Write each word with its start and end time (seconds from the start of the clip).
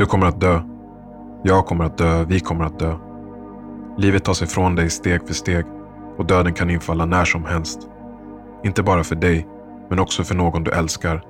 Du 0.00 0.06
kommer 0.06 0.26
att 0.26 0.40
dö. 0.40 0.60
Jag 1.42 1.66
kommer 1.66 1.84
att 1.84 1.98
dö. 1.98 2.24
Vi 2.24 2.40
kommer 2.40 2.64
att 2.64 2.78
dö. 2.78 2.94
Livet 3.98 4.24
tar 4.24 4.32
sig 4.32 4.48
från 4.48 4.74
dig 4.74 4.90
steg 4.90 5.26
för 5.26 5.34
steg 5.34 5.64
och 6.18 6.26
döden 6.26 6.54
kan 6.54 6.70
infalla 6.70 7.06
när 7.06 7.24
som 7.24 7.44
helst. 7.44 7.80
Inte 8.64 8.82
bara 8.82 9.04
för 9.04 9.16
dig, 9.16 9.46
men 9.90 9.98
också 9.98 10.24
för 10.24 10.34
någon 10.34 10.64
du 10.64 10.70
älskar. 10.70 11.22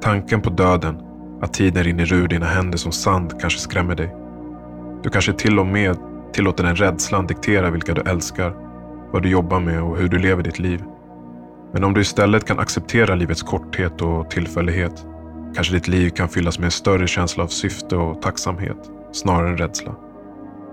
Tanken 0.00 0.40
på 0.40 0.50
döden, 0.50 1.02
att 1.42 1.52
tiden 1.52 1.84
rinner 1.84 2.12
ur 2.12 2.28
dina 2.28 2.46
händer 2.46 2.78
som 2.78 2.92
sand, 2.92 3.40
kanske 3.40 3.60
skrämmer 3.60 3.94
dig. 3.94 4.14
Du 5.02 5.10
kanske 5.10 5.32
till 5.32 5.58
och 5.58 5.66
med 5.66 5.96
tillåter 6.32 6.64
den 6.64 6.76
rädslan 6.76 7.26
diktera 7.26 7.70
vilka 7.70 7.94
du 7.94 8.02
älskar, 8.02 8.56
vad 9.12 9.22
du 9.22 9.28
jobbar 9.28 9.60
med 9.60 9.82
och 9.82 9.96
hur 9.96 10.08
du 10.08 10.18
lever 10.18 10.42
ditt 10.42 10.58
liv. 10.58 10.82
Men 11.72 11.84
om 11.84 11.94
du 11.94 12.00
istället 12.00 12.44
kan 12.44 12.58
acceptera 12.58 13.14
livets 13.14 13.42
korthet 13.42 14.02
och 14.02 14.30
tillfällighet 14.30 15.06
kanske 15.56 15.74
ditt 15.74 15.88
liv 15.88 16.10
kan 16.10 16.28
fyllas 16.28 16.58
med 16.58 16.64
en 16.64 16.70
större 16.70 17.06
känsla 17.06 17.44
av 17.44 17.48
syfte 17.48 17.96
och 17.96 18.22
tacksamhet 18.22 18.76
snarare 19.12 19.48
än 19.48 19.58
rädsla. 19.58 19.94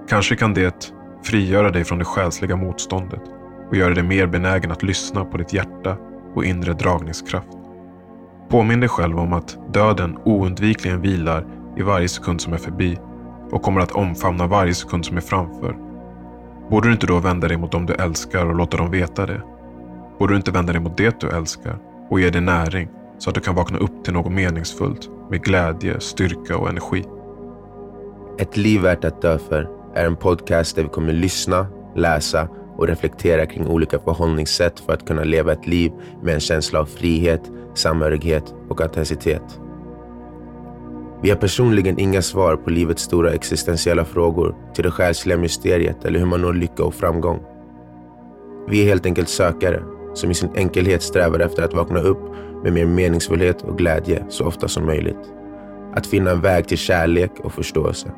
Kanske 0.10 0.36
kan 0.36 0.54
det 0.54 0.94
frigöra 1.24 1.72
dig 1.72 1.84
från 1.84 2.00
det 2.00 2.06
själsliga 2.06 2.56
motståndet 2.56 3.22
och 3.70 3.76
göra 3.76 3.94
dig 3.94 4.04
mer 4.04 4.28
benägen 4.28 4.72
att 4.72 4.84
lyssna 4.84 5.26
på 5.26 5.38
ditt 5.38 5.54
hjärta 5.54 5.98
och 6.36 6.46
inre 6.46 6.74
dragningskraft. 6.74 7.48
Påminn 8.50 8.80
dig 8.80 8.90
själv 8.90 9.20
om 9.20 9.34
att 9.34 9.74
döden 9.74 10.18
oundvikligen 10.26 11.02
vilar 11.02 11.46
i 11.78 11.82
varje 11.82 12.08
sekund 12.08 12.42
som 12.42 12.54
är 12.54 12.58
förbi 12.58 12.98
och 13.52 13.62
kommer 13.62 13.82
att 13.82 13.92
omfamna 13.92 14.48
varje 14.48 14.74
sekund 14.74 15.06
som 15.06 15.18
är 15.18 15.22
framför. 15.22 15.78
Borde 16.70 16.88
du 16.88 16.94
inte 16.94 17.08
då 17.08 17.20
vända 17.20 17.48
dig 17.48 17.58
mot 17.58 17.72
dem 17.72 17.86
du 17.86 17.94
älskar 17.94 18.46
och 18.46 18.56
låta 18.56 18.78
dem 18.78 18.92
veta 18.92 19.26
det? 19.26 19.42
Borde 20.20 20.34
du 20.34 20.38
inte 20.38 20.52
vända 20.52 20.74
dig 20.74 20.82
mot 20.82 20.98
det 20.98 21.20
du 21.20 21.30
älskar 21.30 21.78
och 22.10 22.20
ge 22.20 22.30
det 22.30 22.42
näring 22.42 22.90
så 23.24 23.30
att 23.30 23.36
du 23.36 23.42
kan 23.42 23.56
vakna 23.56 23.78
upp 23.78 24.04
till 24.04 24.14
något 24.14 24.32
meningsfullt 24.32 25.10
med 25.30 25.44
glädje, 25.44 26.00
styrka 26.00 26.58
och 26.58 26.70
energi? 26.70 27.04
Ett 28.40 28.58
liv 28.58 28.82
värt 28.82 29.06
att 29.06 29.22
dö 29.22 29.38
för 29.38 29.70
är 29.96 30.06
en 30.06 30.16
podcast 30.16 30.76
där 30.76 30.84
vi 30.84 30.90
kommer 30.90 31.14
lyssna, 31.14 31.68
läsa 31.96 32.48
och 32.78 32.88
reflektera 32.88 33.46
kring 33.46 33.68
olika 33.68 34.00
förhållningssätt 34.00 34.80
för 34.80 34.94
att 34.94 35.08
kunna 35.08 35.24
leva 35.24 35.54
ett 35.54 35.68
liv 35.68 35.92
med 36.24 36.34
en 36.34 36.40
känsla 36.40 36.80
av 36.80 36.86
frihet, 36.86 37.52
samhörighet 37.74 38.54
och 38.70 38.82
autenticitet. 38.82 39.60
Vi 41.22 41.30
har 41.30 41.38
personligen 41.38 42.00
inga 42.00 42.22
svar 42.22 42.56
på 42.56 42.70
livets 42.70 43.04
stora 43.04 43.32
existentiella 43.32 44.06
frågor, 44.06 44.56
till 44.76 44.84
det 44.84 44.92
själsliga 44.92 45.38
mysteriet 45.38 46.06
eller 46.06 46.20
hur 46.20 46.26
man 46.26 46.42
når 46.42 46.54
lycka 46.54 46.84
och 46.84 46.94
framgång. 46.94 47.40
Vi 48.70 48.82
är 48.82 48.86
helt 48.86 49.06
enkelt 49.06 49.30
sökare 49.30 49.84
som 50.14 50.32
i 50.32 50.34
sin 50.34 50.50
enkelhet 50.56 51.04
strävar 51.04 51.40
efter 51.40 51.64
att 51.64 51.74
vakna 51.74 52.00
upp 52.00 52.34
med 52.64 52.74
mer 52.74 52.86
meningsfullhet 52.86 53.62
och 53.62 53.78
glädje 53.78 54.26
så 54.30 54.46
ofta 54.46 54.68
som 54.68 54.86
möjligt. 54.86 55.34
Att 55.96 56.08
finna 56.08 56.32
en 56.32 56.42
väg 56.42 56.68
till 56.68 56.78
kärlek 56.78 57.32
och 57.44 57.54
förståelse. 57.54 58.12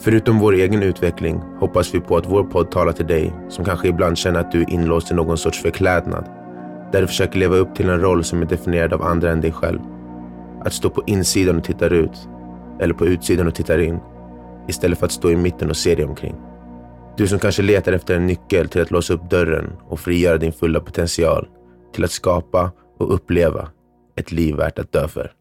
Förutom 0.00 0.38
vår 0.38 0.52
egen 0.52 0.82
utveckling 0.82 1.40
hoppas 1.60 1.94
vi 1.94 2.00
på 2.00 2.16
att 2.16 2.30
vår 2.30 2.44
podd 2.44 2.70
talar 2.70 2.92
till 2.92 3.06
dig 3.06 3.34
som 3.48 3.64
kanske 3.64 3.88
ibland 3.88 4.18
känner 4.18 4.40
att 4.40 4.52
du 4.52 4.60
är 4.60 4.70
inlåst 4.70 5.10
i 5.10 5.14
någon 5.14 5.38
sorts 5.38 5.62
förklädnad. 5.62 6.24
Där 6.92 7.00
du 7.00 7.06
försöker 7.06 7.38
leva 7.38 7.56
upp 7.56 7.74
till 7.74 7.88
en 7.88 8.00
roll 8.00 8.24
som 8.24 8.42
är 8.42 8.46
definierad 8.46 8.92
av 8.92 9.02
andra 9.02 9.32
än 9.32 9.40
dig 9.40 9.52
själv. 9.52 9.80
Att 10.64 10.72
stå 10.72 10.90
på 10.90 11.02
insidan 11.06 11.56
och 11.56 11.64
tittar 11.64 11.92
ut. 11.92 12.28
Eller 12.80 12.94
på 12.94 13.06
utsidan 13.06 13.46
och 13.46 13.54
tittar 13.54 13.78
in. 13.78 13.98
Istället 14.68 14.98
för 14.98 15.06
att 15.06 15.12
stå 15.12 15.30
i 15.30 15.36
mitten 15.36 15.70
och 15.70 15.76
se 15.76 15.94
dig 15.94 16.04
omkring. 16.04 16.34
Du 17.16 17.26
som 17.26 17.38
kanske 17.38 17.62
letar 17.62 17.92
efter 17.92 18.16
en 18.16 18.26
nyckel 18.26 18.68
till 18.68 18.82
att 18.82 18.90
låsa 18.90 19.14
upp 19.14 19.30
dörren 19.30 19.72
och 19.88 20.00
frigöra 20.00 20.38
din 20.38 20.52
fulla 20.52 20.80
potential. 20.80 21.48
Till 21.94 22.04
att 22.04 22.10
skapa 22.10 22.70
och 22.98 23.14
uppleva 23.14 23.68
ett 24.16 24.32
liv 24.32 24.56
värt 24.56 24.78
att 24.78 24.92
dö 24.92 25.08
för. 25.08 25.32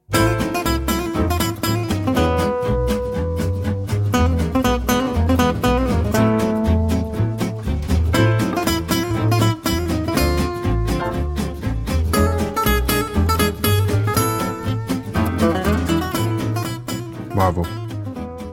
Mavo, 17.35 17.65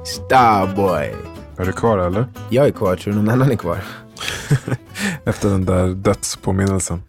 Starboy! 0.05 1.15
är 1.57 1.65
du 1.65 1.73
kvar 1.73 1.99
eller? 1.99 2.27
Jag 2.51 2.67
är 2.67 2.71
kvar, 2.71 2.97
tror 2.97 3.15
du 3.15 3.19
någon 3.19 3.29
annan 3.29 3.51
är 3.51 3.57
kvar? 3.57 3.79
Efter 5.25 5.49
den 5.49 5.65
där 5.65 5.89
dödspåminnelsen. 5.89 7.03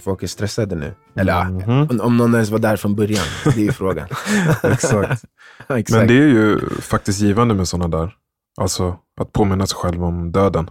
Folk 0.00 0.22
är 0.22 0.26
stressade 0.26 0.74
nu. 0.74 0.94
Eller 1.16 1.32
ja, 1.32 1.44
Mhm. 1.44 1.70
om, 1.90 2.00
om 2.00 2.16
någon 2.16 2.34
ens 2.34 2.50
var 2.50 2.58
där 2.58 2.76
från 2.76 2.94
början. 2.96 3.24
Det 3.44 3.50
är 3.50 3.58
ju 3.64 3.72
frågan. 3.72 4.08
Exakt. 4.62 5.24
Exakt. 5.68 5.90
Men 5.90 6.08
det 6.08 6.14
är 6.14 6.28
ju 6.28 6.60
faktiskt 6.80 7.20
givande 7.20 7.54
med 7.54 7.68
sådana 7.68 7.98
där. 7.98 8.16
Alltså 8.56 8.98
att 9.20 9.32
påminna 9.32 9.66
sig 9.66 9.76
själv 9.76 10.04
om 10.04 10.32
döden. 10.32 10.70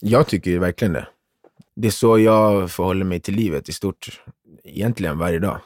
Jag 0.00 0.26
tycker 0.26 0.50
ju 0.50 0.58
verkligen 0.58 0.92
det. 0.92 1.08
Det 1.76 1.86
är 1.88 1.92
så 1.92 2.18
jag 2.18 2.70
förhåller 2.70 3.04
mig 3.04 3.20
till 3.20 3.34
livet 3.34 3.68
i 3.68 3.72
stort. 3.72 4.22
Egentligen 4.64 5.18
varje 5.18 5.38
dag. 5.38 5.60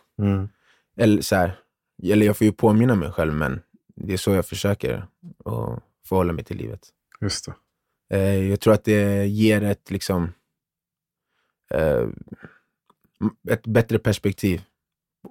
Eller 0.99 1.23
så 1.23 1.37
här, 1.37 1.59
eller 2.03 2.27
jag 2.27 2.37
får 2.37 2.45
ju 2.45 2.53
påminna 2.53 2.95
mig 2.95 3.13
själv, 3.13 3.33
men 3.35 3.61
det 3.97 4.13
är 4.13 4.17
så 4.17 4.31
jag 4.31 4.47
försöker 4.47 4.97
att 5.45 5.83
förhålla 6.09 6.33
mig 6.33 6.45
till 6.45 6.57
livet. 6.57 6.81
Just 7.21 7.47
det. 7.47 7.55
Eh, 8.17 8.49
jag 8.51 8.61
tror 8.61 8.75
att 8.75 8.85
det 8.85 9.27
ger 9.27 9.63
ett, 9.63 9.91
liksom, 9.91 10.33
eh, 11.71 12.07
ett 13.51 13.67
bättre 13.67 13.99
perspektiv 13.99 14.63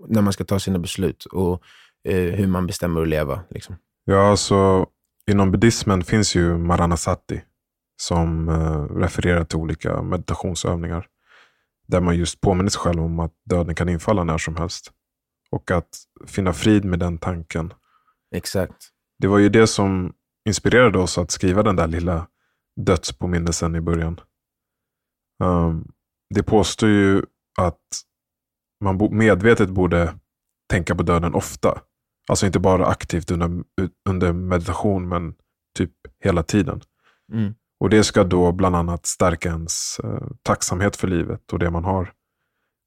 när 0.07 0.21
man 0.21 0.33
ska 0.33 0.43
ta 0.43 0.59
sina 0.59 0.79
beslut 0.79 1.25
och 1.25 1.63
eh, 2.03 2.33
hur 2.33 2.47
man 2.47 2.67
bestämmer 2.67 3.01
att 3.01 3.07
leva. 3.07 3.43
Liksom. 3.49 3.75
Ja, 4.05 4.29
alltså 4.29 4.87
inom 5.31 5.51
buddhismen 5.51 6.03
finns 6.03 6.35
ju 6.35 6.57
Maranasati 6.57 7.41
som 8.01 8.49
eh, 8.49 8.83
refererar 8.83 9.43
till 9.43 9.59
olika 9.59 10.01
meditationsövningar. 10.01 11.07
Där 11.87 12.01
man 12.01 12.17
just 12.17 12.41
påminner 12.41 12.69
sig 12.69 12.79
själv 12.79 13.03
om 13.03 13.19
att 13.19 13.33
döden 13.43 13.75
kan 13.75 13.89
infalla 13.89 14.23
när 14.23 14.37
som 14.37 14.55
helst. 14.55 14.91
Och 15.51 15.71
att 15.71 15.89
finna 16.27 16.53
frid 16.53 16.85
med 16.85 16.99
den 16.99 17.17
tanken. 17.17 17.73
Exakt. 18.35 18.89
Det 19.19 19.27
var 19.27 19.37
ju 19.37 19.49
det 19.49 19.67
som 19.67 20.13
inspirerade 20.45 20.99
oss 20.99 21.17
att 21.17 21.31
skriva 21.31 21.63
den 21.63 21.75
där 21.75 21.87
lilla 21.87 22.27
dödspåminnelsen 22.75 23.75
i 23.75 23.81
början. 23.81 24.19
Um, 25.43 25.91
det 26.35 26.43
påstår 26.43 26.89
ju 26.89 27.23
att 27.57 27.81
man 28.83 28.97
bo- 28.97 29.11
medvetet 29.11 29.69
borde 29.69 30.15
tänka 30.69 30.95
på 30.95 31.03
döden 31.03 31.33
ofta. 31.33 31.81
Alltså 32.29 32.45
inte 32.45 32.59
bara 32.59 32.85
aktivt 32.85 33.31
under, 33.31 33.63
under 34.09 34.33
meditation, 34.33 35.07
men 35.07 35.33
typ 35.77 35.91
hela 36.23 36.43
tiden. 36.43 36.81
Mm. 37.33 37.53
Och 37.79 37.89
det 37.89 38.03
ska 38.03 38.23
då 38.23 38.51
bland 38.51 38.75
annat 38.75 39.05
stärka 39.05 39.49
ens 39.49 39.99
eh, 39.99 40.27
tacksamhet 40.41 40.95
för 40.95 41.07
livet 41.07 41.53
och 41.53 41.59
det 41.59 41.71
man 41.71 41.83
har. 41.83 42.13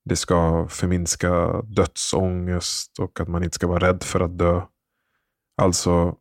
Det 0.05 0.17
ska 0.17 0.69
förminska 0.69 1.63
dödsångest 1.63 2.99
och 2.99 3.21
att 3.21 3.29
man 3.29 3.45
inte 3.45 3.55
ska 3.55 3.67
vara 3.67 3.89
rädd 3.89 4.03
för 4.03 4.21
att 4.21 4.39
dö. 4.39 4.63
Alltså 5.63 6.17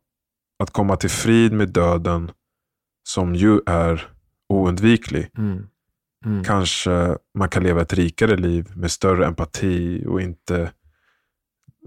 att 0.58 0.70
komma 0.70 0.96
till 0.96 1.10
frid 1.10 1.52
med 1.52 1.68
döden 1.68 2.30
som 3.08 3.34
ju 3.34 3.60
är 3.66 4.12
oundviklig. 4.48 5.30
Mm. 5.38 5.68
Mm. 6.24 6.44
Kanske 6.44 7.16
man 7.34 7.48
kan 7.48 7.62
leva 7.62 7.82
ett 7.82 7.92
rikare 7.92 8.36
liv 8.36 8.72
med 8.76 8.90
större 8.90 9.26
empati 9.26 10.04
och 10.06 10.20
inte 10.20 10.72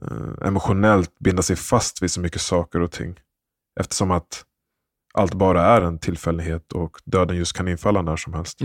eh, 0.01 0.47
emotionellt 0.47 1.19
binda 1.19 1.41
sig 1.41 1.55
fast 1.55 2.01
vid 2.01 2.11
så 2.11 2.21
mycket 2.21 2.41
saker 2.41 2.79
och 2.81 2.91
ting. 2.91 3.19
Eftersom 3.79 4.11
att 4.11 4.45
allt 5.13 5.33
bara 5.33 5.65
är 5.65 5.81
en 5.81 5.99
tillfällighet 5.99 6.71
och 6.71 6.97
döden 7.05 7.37
just 7.37 7.53
kan 7.53 7.67
infalla 7.67 8.01
när 8.01 8.15
som 8.15 8.33
helst. 8.33 8.59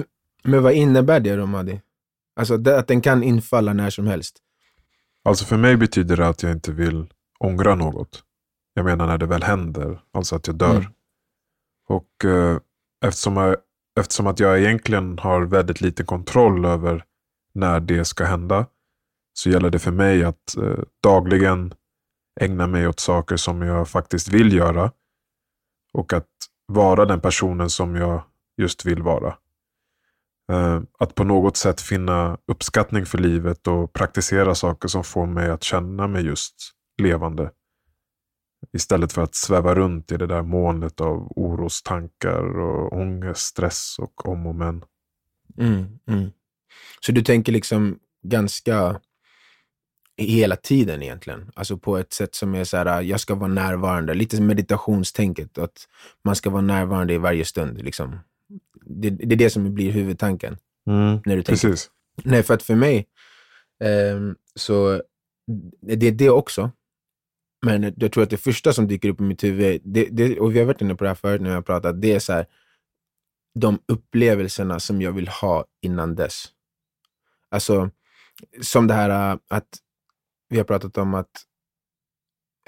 Men 0.45 0.63
vad 0.63 0.73
innebär 0.73 1.21
det 1.21 1.37
då, 1.37 1.47
Madi? 1.47 1.81
Alltså 2.37 2.57
det, 2.57 2.79
att 2.79 2.89
den 2.89 3.01
kan 3.01 3.23
infalla 3.23 3.73
när 3.73 3.91
som 3.91 4.07
helst? 4.07 4.37
Alltså 5.25 5.45
för 5.45 5.57
mig 5.57 5.77
betyder 5.77 6.17
det 6.17 6.29
att 6.29 6.43
jag 6.43 6.53
inte 6.53 6.73
vill 6.73 7.07
ångra 7.39 7.75
något. 7.75 8.23
Jag 8.75 8.85
menar 8.85 9.07
när 9.07 9.19
det 9.19 9.27
väl 9.27 9.43
händer, 9.43 10.01
alltså 10.13 10.37
att 10.37 10.47
jag 10.47 10.57
dör. 10.57 10.77
Mm. 10.77 10.93
Och 11.89 12.25
eh, 12.25 12.59
eftersom, 13.05 13.37
jag, 13.37 13.57
eftersom 14.01 14.27
att 14.27 14.41
jag 14.41 14.59
egentligen 14.59 15.19
har 15.19 15.43
väldigt 15.43 15.81
lite 15.81 16.05
kontroll 16.05 16.65
över 16.65 17.05
när 17.55 17.81
det 17.81 18.05
ska 18.05 18.25
hända, 18.25 18.67
så 19.33 19.51
gäller 19.51 19.71
det 19.71 19.79
för 19.79 19.91
mig 19.91 20.25
att 20.25 20.57
eh, 20.57 20.79
dagligen 21.03 21.75
ägna 22.41 22.67
mig 22.67 22.89
åt 22.89 23.01
saker 23.01 23.37
som 23.37 23.63
jag 23.63 23.89
faktiskt 23.89 24.29
vill 24.29 24.53
göra. 24.53 24.93
Och 25.93 26.13
att 26.13 26.29
vara 26.67 27.05
den 27.05 27.21
personen 27.21 27.71
som 27.71 27.97
jag 27.97 28.23
just 28.57 28.85
vill 28.85 29.03
vara. 29.03 29.37
Eh, 30.53 30.81
att 30.99 31.15
på 31.15 31.25
något 31.25 31.57
sätt 31.57 31.81
finna 31.81 32.39
uppskattning 32.47 33.07
för 33.07 33.19
livet 33.19 33.67
och 33.67 33.93
praktisera 33.93 34.55
saker 34.55 34.89
som 34.89 35.05
får 35.05 35.27
mig 35.27 35.51
att 35.51 35.63
känna 35.63 36.07
mig 36.07 36.27
just 36.27 36.55
levande. 37.03 37.51
Istället 38.73 39.13
för 39.13 39.23
att 39.23 39.35
sväva 39.35 39.75
runt 39.75 40.13
i 40.13 40.17
det 40.17 40.27
där 40.27 40.43
molnet 40.43 41.01
av 41.01 41.33
orostankar 41.37 42.59
och 42.59 42.93
ångest, 42.93 43.41
stress 43.41 43.97
och 43.99 44.29
om 44.29 44.47
och 44.47 44.55
men. 44.55 44.85
Mm, 45.59 45.99
mm. 46.09 46.31
Så 47.01 47.13
du 47.13 47.23
tänker 47.23 47.53
liksom 47.53 47.99
ganska 48.23 49.01
hela 50.17 50.57
tiden 50.57 51.03
egentligen. 51.03 51.51
Alltså 51.55 51.79
på 51.79 51.97
ett 51.97 52.13
sätt 52.13 52.35
som 52.35 52.55
är 52.55 52.65
så 52.65 52.77
här, 52.77 53.03
jag 53.03 53.21
ska 53.21 53.35
vara 53.35 53.53
närvarande. 53.53 54.15
Lite 54.15 54.37
som 54.37 54.47
meditationstänket, 54.47 55.59
att 55.59 55.89
man 56.25 56.37
ska 56.37 56.51
vara 56.51 56.63
närvarande 56.63 57.15
i 57.15 57.19
varje 57.19 57.45
stund. 57.45 57.83
Liksom. 57.83 58.19
Det, 58.85 59.11
det 59.11 59.35
är 59.35 59.37
det 59.37 59.51
som 59.51 59.75
blir 59.75 59.93
huvudtanken. 59.93 60.57
Mm, 60.87 61.21
när 61.27 61.37
du 61.37 61.43
tänker. 61.43 61.69
precis. 61.69 61.91
Nej, 62.25 62.43
för 62.43 62.55
att 62.55 62.63
för 62.63 62.75
mig, 62.75 63.07
ehm, 63.85 64.37
så 64.55 65.03
det 65.81 66.07
är 66.07 66.13
det 66.13 66.31
också. 66.31 66.71
Men 67.67 67.95
jag 67.97 68.13
tror 68.13 68.23
att 68.23 68.31
det 68.31 68.37
första 68.37 68.73
som 68.73 68.87
dyker 68.87 69.09
upp 69.09 69.21
i 69.21 69.23
mitt 69.23 69.45
huvud, 69.45 69.81
det, 69.85 70.09
det, 70.11 70.41
och 70.41 70.55
vi 70.55 70.59
har 70.59 70.67
varit 70.67 70.81
inne 70.81 70.95
på 70.95 71.05
det 71.05 71.11
här 71.11 71.15
förut 71.15 71.41
när 71.41 71.49
vi 71.49 71.55
har 71.55 71.63
pratat, 71.63 72.01
det 72.01 72.15
är 72.15 72.19
så 72.19 72.33
här, 72.33 72.47
de 73.55 73.79
upplevelserna 73.89 74.81
som 74.81 75.03
jag 75.03 75.13
vill 75.13 75.29
ha 75.29 75.65
innan 75.83 76.15
dess. 76.15 76.49
Alltså, 77.51 77.91
som 78.61 78.87
det 78.87 78.95
här 78.95 79.33
äh, 79.33 79.39
att 79.49 79.69
vi 80.49 80.57
har 80.57 80.65
pratat 80.65 80.99
om 80.99 81.15
att 81.15 81.31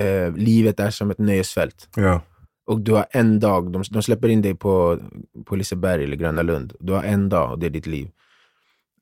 eh, 0.00 0.32
livet 0.36 0.80
är 0.80 0.90
som 0.90 1.10
ett 1.10 1.18
nöjesfält. 1.18 1.88
Ja. 1.96 2.22
Och 2.66 2.80
du 2.80 2.92
har 2.92 3.06
en 3.10 3.40
dag, 3.40 3.72
de, 3.72 3.82
de 3.90 4.02
släpper 4.02 4.28
in 4.28 4.42
dig 4.42 4.54
på, 4.54 4.98
på 5.44 5.56
Liseberg 5.56 6.04
eller 6.04 6.16
Gröna 6.16 6.42
Lund. 6.42 6.72
Du 6.80 6.92
har 6.92 7.02
en 7.02 7.28
dag 7.28 7.52
och 7.52 7.58
det 7.58 7.66
är 7.66 7.70
ditt 7.70 7.86
liv. 7.86 8.10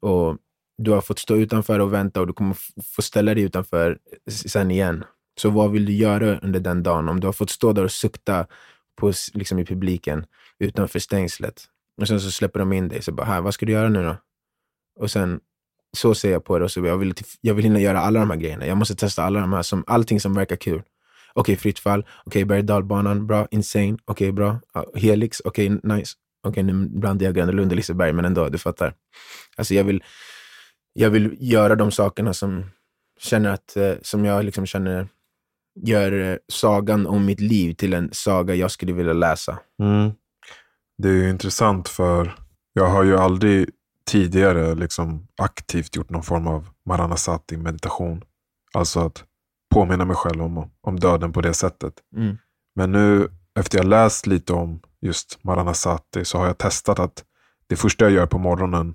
Och 0.00 0.38
du 0.78 0.90
har 0.90 1.00
fått 1.00 1.18
stå 1.18 1.36
utanför 1.36 1.78
och 1.80 1.92
vänta 1.92 2.20
och 2.20 2.26
du 2.26 2.32
kommer 2.32 2.56
få 2.82 3.02
ställa 3.02 3.34
dig 3.34 3.42
utanför 3.42 3.98
sen 4.30 4.70
igen. 4.70 5.04
Så 5.38 5.50
vad 5.50 5.70
vill 5.70 5.86
du 5.86 5.92
göra 5.92 6.38
under 6.38 6.60
den 6.60 6.82
dagen? 6.82 7.08
Om 7.08 7.20
du 7.20 7.26
har 7.26 7.32
fått 7.32 7.50
stå 7.50 7.72
där 7.72 7.84
och 7.84 7.92
sukta 7.92 8.46
på, 8.96 9.12
liksom 9.34 9.58
i 9.58 9.64
publiken 9.64 10.26
utanför 10.58 10.98
stängslet. 10.98 11.64
Och 12.00 12.08
sen 12.08 12.20
så 12.20 12.30
släpper 12.30 12.58
de 12.58 12.72
in 12.72 12.88
dig. 12.88 13.02
Så 13.02 13.12
bara, 13.12 13.26
här, 13.26 13.40
vad 13.40 13.54
ska 13.54 13.66
du 13.66 13.72
göra 13.72 13.88
nu 13.88 14.02
då? 14.02 14.16
Och 14.98 15.10
sen, 15.10 15.40
så 15.96 16.14
ser 16.14 16.32
jag 16.32 16.44
på 16.44 16.58
det. 16.58 16.64
Och 16.64 16.70
så, 16.70 16.86
jag, 16.86 16.98
vill, 16.98 17.14
jag 17.40 17.54
vill 17.54 17.64
hinna 17.64 17.80
göra 17.80 18.00
alla 18.00 18.20
de 18.20 18.30
här 18.30 18.36
grejerna. 18.36 18.66
Jag 18.66 18.76
måste 18.76 18.94
testa 18.94 19.22
alla 19.22 19.40
de 19.40 19.52
här, 19.52 19.62
som, 19.62 19.84
allting 19.86 20.20
som 20.20 20.34
verkar 20.34 20.56
kul. 20.56 20.82
Okej, 21.32 21.56
fritt 21.56 21.78
fall. 21.78 22.06
Okej, 22.24 22.44
berg 22.44 22.58
och 22.58 22.64
dalbanan. 22.64 23.26
Bra. 23.26 23.48
Insane. 23.50 23.96
Okej, 24.04 24.32
bra. 24.32 24.60
Helix. 24.94 25.42
Okej, 25.44 25.68
nice. 25.82 26.14
Okej, 26.42 26.62
nu 26.62 26.72
blandade 26.88 27.24
jag 27.24 27.34
Gröna 27.34 27.52
Lund 27.52 27.72
och 27.72 27.76
Liseberg, 27.76 28.12
men 28.12 28.24
ändå, 28.24 28.48
du 28.48 28.58
fattar. 28.58 28.94
Alltså 29.56 29.74
jag 29.74 29.84
vill, 29.84 30.04
jag 30.92 31.10
vill 31.10 31.36
göra 31.40 31.74
de 31.74 31.90
sakerna 31.90 32.34
som, 32.34 32.64
känner 33.18 33.50
att, 33.50 33.76
eh, 33.76 33.92
som 34.02 34.24
jag 34.24 34.44
liksom 34.44 34.66
känner 34.66 35.08
gör 35.82 36.32
eh, 36.32 36.36
sagan 36.48 37.06
om 37.06 37.26
mitt 37.26 37.40
liv 37.40 37.74
till 37.74 37.94
en 37.94 38.08
saga 38.12 38.54
jag 38.54 38.70
skulle 38.70 38.92
vilja 38.92 39.12
läsa. 39.12 39.58
Mm. 39.82 40.10
Det 40.98 41.08
är 41.08 41.12
ju 41.12 41.30
intressant 41.30 41.88
för 41.88 42.34
jag 42.72 42.86
har 42.88 43.04
ju 43.04 43.16
aldrig 43.16 43.70
tidigare 44.10 44.74
liksom 44.74 45.26
aktivt 45.36 45.96
gjort 45.96 46.10
någon 46.10 46.22
form 46.22 46.46
av 46.46 46.68
maranasati 46.86 47.56
meditation. 47.56 48.22
Alltså 48.74 49.00
att 49.00 49.24
påminna 49.74 50.04
mig 50.04 50.16
själv 50.16 50.42
om, 50.42 50.70
om 50.80 51.00
döden 51.00 51.32
på 51.32 51.40
det 51.40 51.54
sättet. 51.54 51.94
Mm. 52.16 52.38
Men 52.74 52.92
nu 52.92 53.28
efter 53.58 53.78
jag 53.78 53.86
läst 53.86 54.26
lite 54.26 54.52
om 54.52 54.80
just 55.00 55.44
maranasati 55.44 56.24
så 56.24 56.38
har 56.38 56.46
jag 56.46 56.58
testat 56.58 56.98
att 56.98 57.24
det 57.66 57.76
första 57.76 58.04
jag 58.04 58.12
gör 58.12 58.26
på 58.26 58.38
morgonen, 58.38 58.94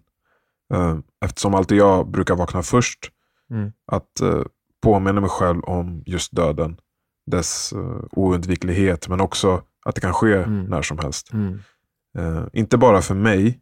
eh, 0.74 0.98
eftersom 1.26 1.56
alltid 1.56 1.78
jag 1.78 2.12
brukar 2.12 2.36
vakna 2.36 2.64
först, 2.64 3.12
Mm. 3.52 3.72
att 3.92 4.22
eh, 4.22 4.42
påminna 4.82 5.22
mig 5.22 5.30
själv 5.30 5.64
om 5.64 6.04
just 6.06 6.36
döden, 6.36 6.78
dess 7.26 7.74
eh, 7.74 8.04
oundviklighet, 8.12 9.08
men 9.08 9.22
också 9.22 9.62
att 9.86 9.96
det 9.96 10.02
kan 10.02 10.14
ske 10.14 10.34
Mm. 10.34 10.64
när 10.64 10.82
som 10.82 11.00
helst. 11.00 11.34
Mm. 11.34 11.60
Eh, 12.18 12.44
inte 12.54 12.78
bara 12.78 13.02
för 13.02 13.16
mig, 13.16 13.60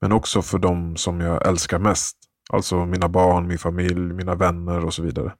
men 0.00 0.12
också 0.12 0.42
för 0.42 0.58
de 0.58 0.96
som 0.96 1.20
jag 1.20 1.46
älskar 1.48 1.78
mest. 1.78 2.16
Alltså 2.50 2.86
mina 2.86 3.08
barn, 3.08 3.46
min 3.46 3.58
familj, 3.58 4.12
mina 4.12 4.34
vänner 4.34 4.84
och 4.84 4.94
så 4.94 5.02
vidare. 5.02 5.34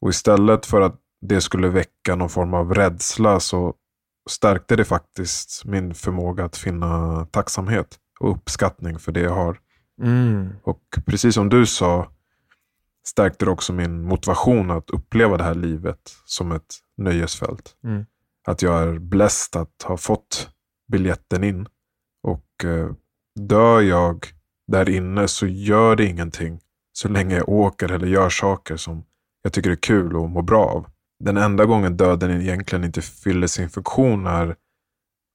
Och 0.00 0.10
istället 0.10 0.66
för 0.66 0.80
att 0.80 0.96
det 1.20 1.40
skulle 1.40 1.68
väcka 1.68 2.16
någon 2.16 2.28
form 2.28 2.54
av 2.54 2.74
rädsla 2.74 3.40
så 3.40 3.74
stärkte 4.30 4.76
det 4.76 4.84
faktiskt 4.84 5.64
min 5.64 5.94
förmåga 5.94 6.44
att 6.44 6.56
finna 6.56 7.24
tacksamhet 7.30 7.98
och 8.20 8.30
uppskattning 8.30 8.98
för 8.98 9.12
det 9.12 9.20
jag 9.20 9.34
har. 9.34 9.58
Mm. 10.02 10.48
Och 10.62 10.82
precis 11.06 11.34
som 11.34 11.48
du 11.48 11.66
sa 11.66 12.08
stärkte 13.06 13.44
det 13.44 13.50
också 13.50 13.72
min 13.72 14.02
motivation 14.02 14.70
att 14.70 14.90
uppleva 14.90 15.36
det 15.36 15.44
här 15.44 15.54
livet 15.54 16.16
som 16.24 16.52
ett 16.52 16.74
nöjesfält. 16.96 17.76
Mm. 17.84 18.06
Att 18.48 18.62
jag 18.62 18.82
är 18.82 18.98
blessed 18.98 19.62
att 19.62 19.82
ha 19.84 19.96
fått 19.96 20.48
biljetten 20.92 21.44
in. 21.44 21.66
Och 22.22 22.64
eh, 22.64 22.92
dör 23.40 23.80
jag 23.80 24.26
där 24.72 24.88
inne 24.88 25.28
så 25.28 25.46
gör 25.46 25.96
det 25.96 26.04
ingenting 26.04 26.60
så 26.92 27.08
länge 27.08 27.36
jag 27.36 27.48
åker 27.48 27.92
eller 27.92 28.06
gör 28.06 28.28
saker 28.28 28.76
som 28.76 29.04
jag 29.42 29.52
tycker 29.52 29.70
är 29.70 29.76
kul 29.76 30.16
och 30.16 30.30
mår 30.30 30.42
bra 30.42 30.64
av. 30.64 30.86
Den 31.24 31.36
enda 31.36 31.64
gången 31.64 31.96
döden 31.96 32.40
egentligen 32.40 32.84
inte 32.84 33.02
fyller 33.02 33.46
sin 33.46 33.70
funktion 33.70 34.26
är 34.26 34.56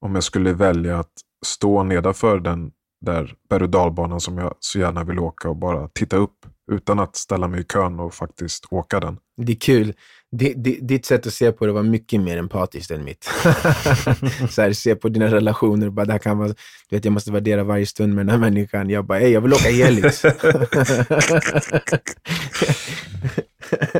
om 0.05 0.15
jag 0.15 0.23
skulle 0.23 0.53
välja 0.53 0.99
att 0.99 1.11
stå 1.45 1.83
nedanför 1.83 2.39
den 2.39 2.71
där 3.05 3.35
berg 3.49 3.63
och 3.63 3.69
dalbanan 3.69 4.19
som 4.19 4.37
jag 4.37 4.55
så 4.59 4.79
gärna 4.79 5.03
vill 5.03 5.19
åka 5.19 5.49
och 5.49 5.55
bara 5.55 5.87
titta 5.87 6.17
upp 6.17 6.45
utan 6.71 6.99
att 6.99 7.15
ställa 7.15 7.47
mig 7.47 7.61
i 7.61 7.63
kön 7.63 7.99
och 7.99 8.13
faktiskt 8.13 8.65
åka 8.69 8.99
den. 8.99 9.17
Det 9.37 9.51
är 9.51 9.55
kul. 9.55 9.93
D- 10.31 10.53
ditt 10.81 11.05
sätt 11.05 11.27
att 11.27 11.33
se 11.33 11.51
på 11.51 11.65
det 11.65 11.71
var 11.71 11.83
mycket 11.83 12.21
mer 12.21 12.37
empatiskt 12.37 12.91
än 12.91 13.03
mitt. 13.03 13.23
så 14.49 14.61
här, 14.61 14.73
se 14.73 14.95
på 14.95 15.09
dina 15.09 15.27
relationer. 15.27 15.89
Bara, 15.89 16.05
det 16.05 16.11
här 16.11 16.19
kan 16.19 16.37
vara, 16.37 16.47
du 16.47 16.55
vet, 16.91 17.05
jag 17.05 17.11
måste 17.11 17.31
värdera 17.31 17.63
varje 17.63 17.85
stund 17.85 18.13
med 18.15 18.25
den 18.25 18.29
här 18.31 18.37
människan. 18.49 18.89
Jag 18.89 19.05
bara, 19.05 19.19
"Ey, 19.19 19.29
jag 19.31 19.41
vill 19.41 19.53
åka 19.53 19.69
Helix. 19.69 20.23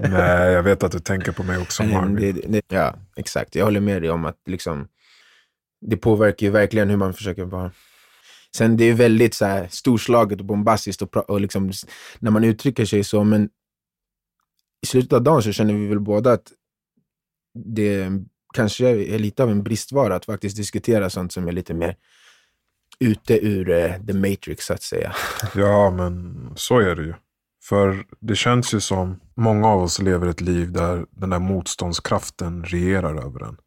Nej, 0.01 0.51
jag 0.51 0.63
vet 0.63 0.83
att 0.83 0.91
du 0.91 0.99
tänker 0.99 1.31
på 1.31 1.43
mig 1.43 1.57
också 1.57 1.83
Marvin. 1.83 2.61
ja, 2.67 2.95
exakt. 3.15 3.55
Jag 3.55 3.65
håller 3.65 3.79
med 3.79 4.01
dig 4.01 4.11
om 4.11 4.25
att 4.25 4.37
liksom, 4.45 4.87
det 5.85 5.97
påverkar 5.97 6.45
ju 6.47 6.51
verkligen 6.51 6.89
hur 6.89 6.97
man 6.97 7.13
försöker 7.13 7.43
vara. 7.45 7.71
Sen 8.55 8.77
det 8.77 8.83
är 8.83 8.93
väldigt 8.93 9.33
så 9.33 9.45
här, 9.45 9.67
storslaget 9.71 10.39
och 10.39 10.45
bombastiskt 10.45 11.01
och, 11.01 11.17
och 11.17 11.41
liksom, 11.41 11.71
när 12.19 12.31
man 12.31 12.43
uttrycker 12.43 12.85
sig 12.85 13.03
så, 13.03 13.23
men 13.23 13.49
i 14.81 14.85
slutet 14.85 15.13
av 15.13 15.23
dagen 15.23 15.43
så 15.43 15.51
känner 15.51 15.73
vi 15.73 15.87
väl 15.87 15.99
båda 15.99 16.31
att 16.31 16.51
det 17.65 18.11
kanske 18.53 18.87
är 18.87 19.19
lite 19.19 19.43
av 19.43 19.51
en 19.51 19.63
bristvara 19.63 20.15
att 20.15 20.25
faktiskt 20.25 20.57
diskutera 20.57 21.09
sånt 21.09 21.31
som 21.31 21.47
är 21.47 21.51
lite 21.51 21.73
mer 21.73 21.95
ute 22.99 23.45
ur 23.45 23.69
uh, 23.69 24.05
the 24.05 24.13
matrix, 24.13 24.65
så 24.65 24.73
att 24.73 24.83
säga. 24.83 25.15
Ja, 25.55 25.91
men 25.91 26.37
så 26.55 26.79
är 26.79 26.95
det 26.95 27.03
ju. 27.03 27.13
För 27.63 28.05
det 28.19 28.35
känns 28.35 28.73
ju 28.73 28.79
som 28.79 29.19
många 29.35 29.67
av 29.67 29.83
oss 29.83 29.99
lever 29.99 30.27
ett 30.27 30.41
liv 30.41 30.71
där 30.71 31.05
den 31.11 31.29
där 31.29 31.39
motståndskraften 31.39 32.63
regerar 32.63 33.25
över 33.25 33.43
en. 33.43 33.57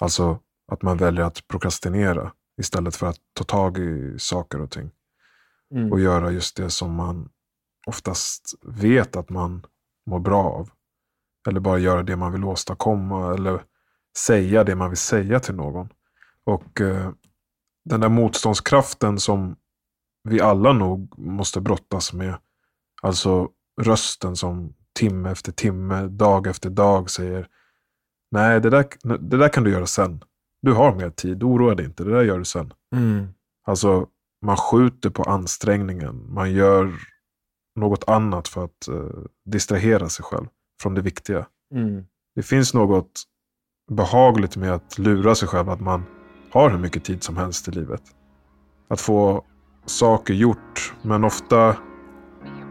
Alltså 0.00 0.38
att 0.72 0.82
man 0.82 0.96
väljer 0.96 1.24
att 1.24 1.48
prokrastinera 1.48 2.32
istället 2.60 2.96
för 2.96 3.06
att 3.06 3.18
ta 3.32 3.44
tag 3.44 3.78
i 3.78 4.16
saker 4.18 4.60
och 4.60 4.70
ting. 4.70 4.90
Och 5.90 6.00
göra 6.00 6.30
just 6.30 6.56
det 6.56 6.70
som 6.70 6.94
man 6.94 7.28
oftast 7.86 8.54
vet 8.62 9.16
att 9.16 9.30
man 9.30 9.66
mår 10.06 10.20
bra 10.20 10.44
av. 10.44 10.70
Eller 11.48 11.60
bara 11.60 11.78
göra 11.78 12.02
det 12.02 12.16
man 12.16 12.32
vill 12.32 12.44
åstadkomma. 12.44 13.34
Eller 13.34 13.62
säga 14.18 14.64
det 14.64 14.74
man 14.74 14.90
vill 14.90 14.98
säga 14.98 15.40
till 15.40 15.54
någon. 15.54 15.88
Och 16.44 16.80
eh, 16.80 17.10
den 17.84 18.00
där 18.00 18.08
motståndskraften 18.08 19.18
som 19.18 19.56
vi 20.24 20.40
alla 20.40 20.72
nog 20.72 21.18
måste 21.18 21.60
brottas 21.60 22.12
med. 22.12 22.38
Alltså 23.02 23.48
rösten 23.80 24.36
som 24.36 24.74
timme 24.92 25.30
efter 25.30 25.52
timme, 25.52 26.06
dag 26.06 26.46
efter 26.46 26.70
dag 26.70 27.10
säger 27.10 27.48
Nej, 28.30 28.60
det 28.60 28.70
där, 28.70 28.86
det 29.18 29.36
där 29.36 29.48
kan 29.48 29.64
du 29.64 29.70
göra 29.70 29.86
sen. 29.86 30.24
Du 30.66 30.72
har 30.72 30.94
mer 30.94 31.10
tid, 31.10 31.42
oroa 31.42 31.74
dig 31.74 31.86
inte, 31.86 32.04
det 32.04 32.10
där 32.10 32.22
gör 32.22 32.38
du 32.38 32.44
sen. 32.44 32.72
Mm. 32.94 33.26
Alltså, 33.66 34.06
man 34.46 34.56
skjuter 34.56 35.10
på 35.10 35.22
ansträngningen. 35.22 36.34
Man 36.34 36.52
gör 36.52 36.92
något 37.76 38.08
annat 38.08 38.48
för 38.48 38.64
att 38.64 38.88
eh, 38.88 39.22
distrahera 39.44 40.08
sig 40.08 40.24
själv 40.24 40.46
från 40.82 40.94
det 40.94 41.02
viktiga. 41.02 41.46
Mm. 41.74 42.04
Det 42.34 42.42
finns 42.42 42.74
något 42.74 43.22
behagligt 43.90 44.56
med 44.56 44.72
att 44.72 44.98
lura 44.98 45.34
sig 45.34 45.48
själv 45.48 45.70
att 45.70 45.80
man 45.80 46.04
har 46.52 46.70
hur 46.70 46.78
mycket 46.78 47.04
tid 47.04 47.22
som 47.22 47.36
helst 47.36 47.68
i 47.68 47.70
livet. 47.70 48.02
Att 48.88 49.00
få 49.00 49.44
saker 49.84 50.34
gjort. 50.34 50.94
Men 51.02 51.24
ofta 51.24 51.76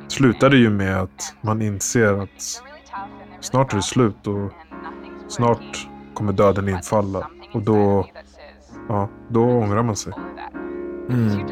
slutar 0.08 0.50
det 0.50 0.58
ju 0.58 0.70
med 0.70 1.02
att 1.02 1.36
man 1.42 1.62
inser 1.62 2.14
att 2.14 2.64
snart 3.42 3.74
är 3.74 3.78
det 3.78 3.84
slut 3.84 4.28
och 4.28 4.52
snart 5.28 5.88
kommer 6.14 6.34
döden 6.34 6.70
infalla. 6.70 7.30
Och 7.56 7.62
då, 7.62 8.08
ja, 8.90 9.10
då 9.30 9.44
ångrar 9.44 9.84
man 9.84 9.96
sig. 9.96 10.14
Mm. 11.10 11.48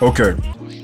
Okej, 0.00 0.34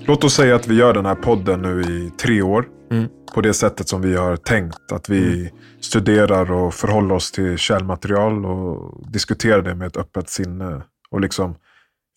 låt 0.06 0.24
oss 0.24 0.34
säga 0.34 0.56
att 0.56 0.66
vi 0.66 0.74
gör 0.74 0.94
den 0.94 1.06
här 1.06 1.14
podden 1.14 1.62
nu 1.62 1.82
i 1.82 2.10
tre 2.10 2.42
år. 2.42 2.66
Mm. 2.90 3.08
På 3.34 3.40
det 3.40 3.54
sättet 3.54 3.88
som 3.88 4.02
vi 4.02 4.16
har 4.16 4.36
tänkt. 4.36 4.92
Att 4.92 5.08
vi 5.08 5.40
mm. 5.40 5.54
studerar 5.80 6.52
och 6.52 6.74
förhåller 6.74 7.14
oss 7.14 7.32
till 7.32 7.58
källmaterial 7.58 8.46
och 8.46 9.02
diskuterar 9.12 9.62
det 9.62 9.74
med 9.74 9.86
ett 9.86 9.96
öppet 9.96 10.30
sinne. 10.30 10.82
Och 11.14 11.20
liksom 11.20 11.54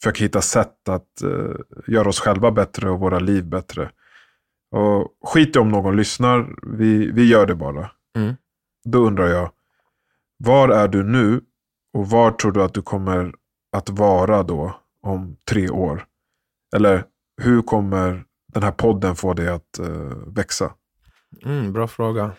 försöker 0.02 0.22
hitta 0.22 0.42
sätt 0.42 0.90
att 0.90 1.22
uh, 1.24 1.56
göra 1.88 2.10
oss 2.10 2.20
själva 2.20 2.52
bättre 2.52 2.90
och 2.90 3.00
våra 3.00 3.20
liv 3.20 3.46
bättre. 3.46 3.92
Och 4.72 5.30
skit 5.30 5.56
i 5.56 5.60
om 5.60 5.70
någon 5.70 5.96
lyssnar, 5.96 6.56
vi, 6.78 7.12
vi 7.12 7.30
gör 7.30 7.46
det 7.46 7.56
bara. 7.56 7.92
Mm. 8.16 8.36
Då 8.86 9.00
undrar 9.00 9.28
jag, 9.28 9.52
var 10.38 10.70
är 10.70 10.88
du 10.88 11.04
nu 11.04 11.42
och 11.94 12.10
var 12.10 12.32
tror 12.32 12.52
du 12.52 12.64
att 12.64 12.74
du 12.74 12.82
kommer 12.82 13.34
att 13.72 13.90
vara 13.90 14.44
då 14.44 14.80
om 15.02 15.38
tre 15.50 15.70
år? 15.70 16.06
Eller 16.76 17.04
hur 17.42 17.62
kommer 17.62 18.26
den 18.54 18.64
här 18.64 18.72
podden 18.72 19.16
få 19.16 19.34
dig 19.34 19.48
att 19.48 19.80
uh, 19.80 20.34
växa? 20.36 20.74
Mm, 21.46 21.74
bra 21.74 21.88
fråga. 21.88 22.32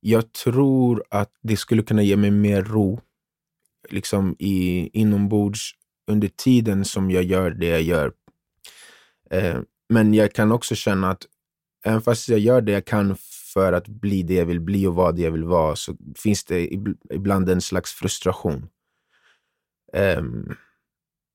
Jag 0.00 0.32
tror 0.32 1.04
att 1.10 1.30
det 1.42 1.56
skulle 1.56 1.82
kunna 1.82 2.02
ge 2.02 2.16
mig 2.16 2.30
mer 2.30 2.62
ro 2.62 3.00
liksom 3.90 4.36
i, 4.38 4.88
inombords 4.92 5.70
under 6.06 6.28
tiden 6.28 6.84
som 6.84 7.10
jag 7.10 7.24
gör 7.24 7.50
det 7.50 7.66
jag 7.66 7.82
gör. 7.82 8.12
Eh, 9.30 9.60
men 9.88 10.14
jag 10.14 10.32
kan 10.32 10.52
också 10.52 10.74
känna 10.74 11.10
att 11.10 11.26
även 11.84 12.02
fast 12.02 12.28
jag 12.28 12.38
gör 12.38 12.60
det 12.60 12.72
jag 12.72 12.84
kan 12.84 13.16
för 13.52 13.72
att 13.72 13.88
bli 13.88 14.22
det 14.22 14.34
jag 14.34 14.46
vill 14.46 14.60
bli 14.60 14.86
och 14.86 14.94
vara 14.94 15.12
det 15.12 15.22
jag 15.22 15.30
vill 15.30 15.44
vara, 15.44 15.76
så 15.76 15.96
finns 16.16 16.44
det 16.44 16.72
ibland 17.10 17.50
en 17.50 17.60
slags 17.60 17.92
frustration. 17.92 18.68
Eh, 19.92 20.22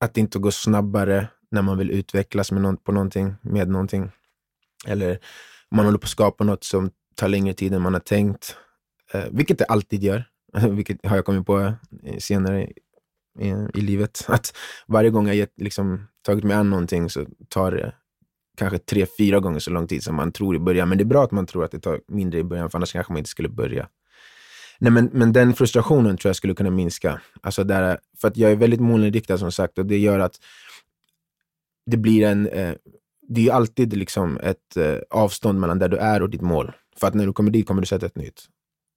att 0.00 0.14
det 0.14 0.20
inte 0.20 0.38
går 0.38 0.50
snabbare 0.50 1.28
när 1.50 1.62
man 1.62 1.78
vill 1.78 1.90
utvecklas 1.90 2.52
med, 2.52 2.62
no 2.62 2.76
på 2.76 2.92
någonting, 2.92 3.34
med 3.42 3.68
någonting. 3.68 4.10
Eller 4.86 5.10
om 5.68 5.76
man 5.76 5.84
håller 5.84 5.98
på 5.98 6.04
att 6.04 6.10
skapa 6.10 6.44
något 6.44 6.64
som 6.64 6.90
tar 7.14 7.28
längre 7.28 7.54
tid 7.54 7.74
än 7.74 7.82
man 7.82 7.94
har 7.94 8.00
tänkt. 8.00 8.56
Eh, 9.12 9.24
vilket 9.30 9.58
det 9.58 9.64
alltid 9.64 10.02
gör, 10.02 10.24
vilket 10.70 11.06
har 11.06 11.16
jag 11.16 11.24
kommit 11.24 11.46
på 11.46 11.60
eh, 12.02 12.18
senare 12.18 12.62
i, 13.38 13.54
i, 13.74 13.80
livet. 13.80 14.24
Att 14.28 14.56
varje 14.86 15.10
gång 15.10 15.28
jag 15.28 15.48
liksom, 15.56 16.06
tagit 16.22 16.44
mig 16.44 16.56
an 16.56 16.70
någonting 16.70 17.10
så 17.10 17.26
tar 17.48 17.70
det 17.70 17.94
kanske 18.56 18.78
tre, 18.78 19.06
fyra 19.18 19.40
gånger 19.40 19.58
så 19.58 19.70
lång 19.70 19.86
tid 19.86 20.02
som 20.02 20.14
man 20.14 20.32
tror 20.32 20.56
i 20.56 20.58
början. 20.58 20.88
Men 20.88 20.98
det 20.98 21.02
är 21.02 21.06
bra 21.06 21.24
att 21.24 21.30
man 21.30 21.46
tror 21.46 21.64
att 21.64 21.70
det 21.70 21.80
tar 21.80 22.00
mindre 22.08 22.40
i 22.40 22.44
början, 22.44 22.70
för 22.70 22.78
annars 22.78 22.92
kanske 22.92 23.12
man 23.12 23.18
inte 23.18 23.30
skulle 23.30 23.48
börja. 23.48 23.88
Nej, 24.78 24.92
men, 24.92 25.10
men 25.12 25.32
den 25.32 25.54
frustrationen 25.54 26.16
tror 26.16 26.28
jag 26.28 26.36
skulle 26.36 26.54
kunna 26.54 26.70
minska. 26.70 27.20
Alltså 27.42 27.64
där, 27.64 27.98
för 28.20 28.28
att 28.28 28.36
jag 28.36 28.52
är 28.52 28.56
väldigt 28.56 28.80
målinriktad 28.80 29.38
som 29.38 29.52
sagt 29.52 29.78
och 29.78 29.86
det 29.86 29.98
gör 29.98 30.18
att 30.18 30.40
det 31.86 31.96
blir 31.96 32.26
en... 32.26 32.48
Eh, 32.48 32.74
det 33.30 33.48
är 33.48 33.52
alltid 33.52 33.96
liksom 33.96 34.38
ett 34.42 34.76
eh, 34.76 34.96
avstånd 35.10 35.60
mellan 35.60 35.78
där 35.78 35.88
du 35.88 35.96
är 35.96 36.22
och 36.22 36.30
ditt 36.30 36.40
mål. 36.40 36.72
För 36.96 37.06
att 37.06 37.14
när 37.14 37.26
du 37.26 37.32
kommer 37.32 37.50
dit 37.50 37.66
kommer 37.66 37.80
du 37.80 37.86
sätta 37.86 38.06
ett 38.06 38.16
nytt. 38.16 38.48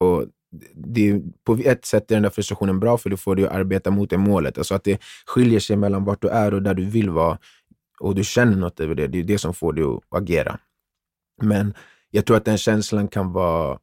Och 0.01 0.25
det, 0.74 1.22
på 1.43 1.53
ett 1.53 1.86
sätt 1.86 2.12
är 2.12 2.15
den 2.15 2.24
där 2.24 2.29
frustrationen 2.29 2.79
bra, 2.79 2.98
för 2.98 3.10
då 3.10 3.17
får 3.17 3.36
du 3.36 3.48
arbeta 3.48 3.91
mot 3.91 4.10
det 4.10 4.17
målet. 4.17 4.58
Alltså 4.58 4.75
att 4.75 4.84
det 4.84 5.01
skiljer 5.25 5.60
sig 5.60 5.75
mellan 5.75 6.03
vart 6.03 6.22
du 6.22 6.27
är 6.27 6.53
och 6.53 6.62
där 6.62 6.74
du 6.74 6.86
vill 6.86 7.10
vara 7.10 7.38
och 8.00 8.15
du 8.15 8.24
känner 8.24 8.58
något 8.58 8.79
över 8.79 8.96
det, 8.96 9.08
det 9.08 9.20
är 9.20 9.24
det 9.24 9.38
som 9.38 9.53
får 9.53 9.74
dig 9.74 9.84
att 9.84 10.22
agera. 10.22 10.60
Men 11.41 11.74
jag 12.10 12.25
tror 12.25 12.38
att 12.38 12.46
den 12.46 12.58
känslan 12.58 13.08
kan 13.08 13.31
vara 13.31 13.79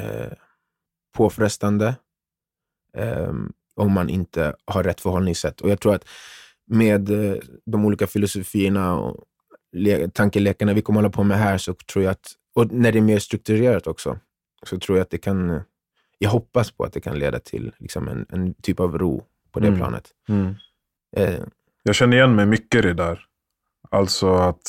eh, 0.00 0.32
påfrestande 1.16 1.96
eh, 2.96 3.32
om 3.74 3.92
man 3.92 4.08
inte 4.08 4.54
har 4.64 4.82
rätt 4.82 5.00
förhållningssätt. 5.00 5.60
Och 5.60 5.70
jag 5.70 5.80
tror 5.80 5.94
att 5.94 6.08
med 6.66 7.10
eh, 7.10 7.36
de 7.66 7.84
olika 7.84 8.06
filosofierna 8.06 9.00
och 9.00 9.24
tankelekarna 10.12 10.72
vi 10.72 10.82
kommer 10.82 11.00
hålla 11.00 11.10
på 11.10 11.24
med 11.24 11.38
här, 11.38 11.58
så 11.58 11.74
tror 11.74 12.04
jag 12.04 12.10
att, 12.10 12.32
och 12.54 12.72
när 12.72 12.92
det 12.92 12.98
är 12.98 13.02
mer 13.02 13.18
strukturerat 13.18 13.86
också, 13.86 14.18
så 14.64 14.78
tror 14.78 14.98
jag 14.98 15.02
att 15.02 15.10
det 15.10 15.18
kan, 15.18 15.60
jag 16.18 16.30
hoppas 16.30 16.70
på 16.70 16.84
att 16.84 16.92
det 16.92 17.00
kan 17.00 17.18
leda 17.18 17.38
till 17.38 17.72
liksom 17.78 18.08
en, 18.08 18.26
en 18.28 18.54
typ 18.54 18.80
av 18.80 18.98
ro 18.98 19.24
på 19.52 19.60
det 19.60 19.66
mm. 19.66 19.78
planet. 19.78 20.10
Mm. 20.28 20.54
Eh, 21.16 21.40
jag 21.82 21.94
känner 21.94 22.16
igen 22.16 22.34
mig 22.34 22.46
mycket 22.46 22.78
i 22.78 22.82
det 22.82 22.94
där. 22.94 23.26
Alltså 23.90 24.34
att 24.34 24.62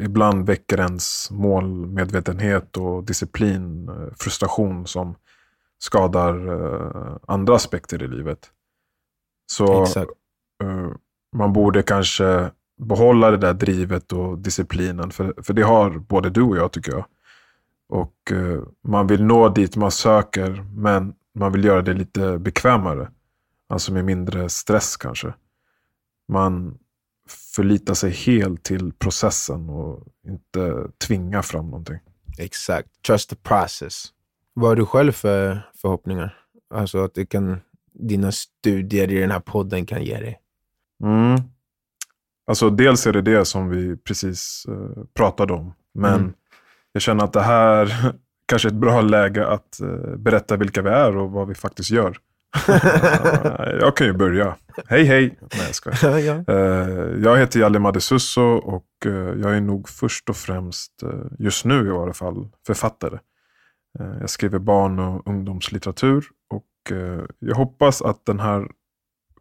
ibland 0.00 0.46
väcker 0.46 0.80
ens 0.80 1.30
målmedvetenhet 1.30 2.76
och 2.76 3.04
disciplin 3.04 3.88
eh, 3.88 4.14
frustration 4.18 4.86
som 4.86 5.14
skadar 5.78 6.48
uh, 6.48 7.16
andra 7.26 7.54
aspekter 7.54 8.02
i 8.02 8.08
livet. 8.08 8.50
Så 9.52 9.84
uh, 10.62 10.92
man 11.36 11.52
borde 11.52 11.82
kanske 11.82 12.50
behålla 12.76 13.30
det 13.30 13.36
där 13.36 13.54
drivet 13.54 14.12
och 14.12 14.38
disciplinen. 14.38 15.10
För, 15.10 15.34
för 15.42 15.54
det 15.54 15.62
har 15.62 15.90
både 15.90 16.30
du 16.30 16.42
och 16.42 16.56
jag 16.56 16.72
tycker 16.72 16.92
jag. 16.92 17.04
Och 17.90 18.14
uh, 18.32 18.62
man 18.82 19.06
vill 19.06 19.24
nå 19.24 19.48
dit 19.48 19.76
man 19.76 19.90
söker 19.90 20.64
men 20.74 21.14
man 21.34 21.52
vill 21.52 21.64
göra 21.64 21.82
det 21.82 21.92
lite 21.92 22.38
bekvämare. 22.38 23.10
Alltså 23.68 23.92
med 23.92 24.04
mindre 24.04 24.48
stress 24.48 24.96
kanske. 24.96 25.34
Man 26.28 26.78
förlita 27.28 27.94
sig 27.94 28.10
helt 28.10 28.62
till 28.62 28.92
processen 28.92 29.68
och 29.68 30.06
inte 30.26 30.86
tvinga 31.06 31.42
fram 31.42 31.64
någonting. 31.66 31.98
Exakt. 32.38 32.88
Trust 33.06 33.30
the 33.30 33.36
process. 33.36 34.04
Vad 34.54 34.68
har 34.68 34.76
du 34.76 34.86
själv 34.86 35.12
för 35.12 35.70
förhoppningar? 35.74 36.36
Alltså 36.74 37.04
att 37.04 37.14
det 37.14 37.26
kan, 37.26 37.60
dina 37.92 38.32
studier 38.32 39.10
i 39.10 39.20
den 39.20 39.30
här 39.30 39.40
podden 39.40 39.86
kan 39.86 40.04
ge 40.04 40.20
dig? 40.20 40.40
Mm. 41.02 41.40
Alltså 42.46 42.70
dels 42.70 43.06
är 43.06 43.12
det 43.12 43.22
det 43.22 43.44
som 43.44 43.68
vi 43.68 43.96
precis 43.96 44.66
uh, 44.68 45.04
pratade 45.14 45.52
om. 45.52 45.74
Men 45.94 46.14
mm. 46.14 46.32
Jag 46.92 47.02
känner 47.02 47.24
att 47.24 47.32
det 47.32 47.42
här 47.42 48.12
kanske 48.46 48.68
är 48.68 48.72
ett 48.72 48.78
bra 48.78 49.00
läge 49.00 49.46
att 49.46 49.78
uh, 49.82 50.16
berätta 50.16 50.56
vilka 50.56 50.82
vi 50.82 50.90
är 50.90 51.16
och 51.16 51.30
vad 51.30 51.48
vi 51.48 51.54
faktiskt 51.54 51.90
gör. 51.90 52.16
jag 53.80 53.96
kan 53.96 54.06
ju 54.06 54.12
börja. 54.12 54.56
Hej 54.86 55.04
hej! 55.04 55.38
Nej 55.40 55.66
jag 55.66 55.74
skojar. 55.74 56.18
ja. 56.18 56.44
Eh, 56.54 57.22
jag 57.22 57.38
heter 57.38 57.60
Jalle 57.60 57.78
Madesusso 57.78 58.42
och 58.42 58.86
eh, 59.06 59.12
jag 59.12 59.56
är 59.56 59.60
nog 59.60 59.88
först 59.88 60.30
och 60.30 60.36
främst, 60.36 61.02
eh, 61.02 61.08
just 61.38 61.64
nu 61.64 61.86
i 61.86 61.90
alla 61.90 62.12
fall, 62.12 62.48
författare. 62.66 63.18
Jag 64.20 64.30
skriver 64.30 64.58
barn 64.58 64.98
och 64.98 65.28
ungdomslitteratur 65.28 66.24
och 66.50 66.92
jag 67.38 67.56
hoppas 67.56 68.02
att 68.02 68.26
den 68.26 68.40
här 68.40 68.68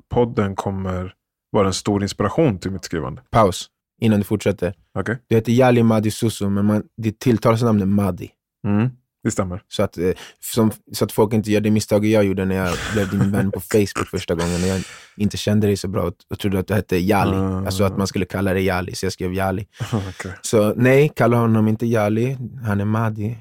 podden 0.10 0.56
kommer 0.56 1.13
vara 1.51 1.68
en 1.68 1.74
stor 1.74 2.03
inspiration 2.03 2.60
till 2.60 2.72
mitt 2.72 2.86
skrivande. 2.86 3.22
Paus, 3.29 3.70
innan 4.00 4.20
du 4.20 4.24
fortsätter. 4.24 4.74
Okay. 5.00 5.15
Du 5.27 5.36
heter 5.36 5.51
Jali 5.51 5.84
Madisusso, 5.84 6.50
men 6.50 6.65
man, 6.65 6.84
ditt 6.98 7.20
tilltalsnamn 7.20 7.82
är 7.82 7.86
Madi. 7.86 8.29
Mm. 8.68 8.89
Det 9.24 9.32
stämmer. 9.32 9.63
Så 9.68 9.84
att, 9.84 9.98
eh, 9.98 10.12
som, 10.39 10.72
så 10.91 11.06
att 11.06 11.12
folk 11.12 11.34
inte 11.34 11.51
gör 11.51 11.62
det 11.62 11.72
misstaget 11.72 12.12
jag 12.12 12.24
gjorde 12.24 12.46
när 12.46 12.56
jag 12.56 12.77
blev 12.94 13.10
din 13.10 13.32
vän 13.32 13.51
på 13.51 13.60
Facebook 13.72 14.08
första 14.08 14.36
gången. 14.36 14.62
När 14.62 14.68
jag 14.68 14.82
inte 15.18 15.38
kände 15.38 15.68
dig 15.68 15.77
så 15.77 15.88
bra 15.88 16.12
och 16.29 16.39
trodde 16.39 16.60
att 16.60 16.68
du 16.68 16.74
hette 16.74 16.98
Jali. 16.98 17.38
Uh. 17.38 17.58
Alltså 17.58 17.84
att 17.84 17.98
man 17.98 18.08
skulle 18.08 18.25
kalla 18.25 18.53
dig 18.53 18.63
Jali, 18.65 18.96
så 18.96 19.06
jag 19.06 19.13
skrev 19.13 19.34
Jali. 19.34 19.68
Okay. 20.10 20.32
Så 20.41 20.74
nej, 20.75 21.12
kalla 21.15 21.38
honom 21.38 21.68
inte 21.68 21.86
Jali. 21.86 22.38
Han 22.65 22.82
är 22.82 22.86
Madi. 22.86 23.38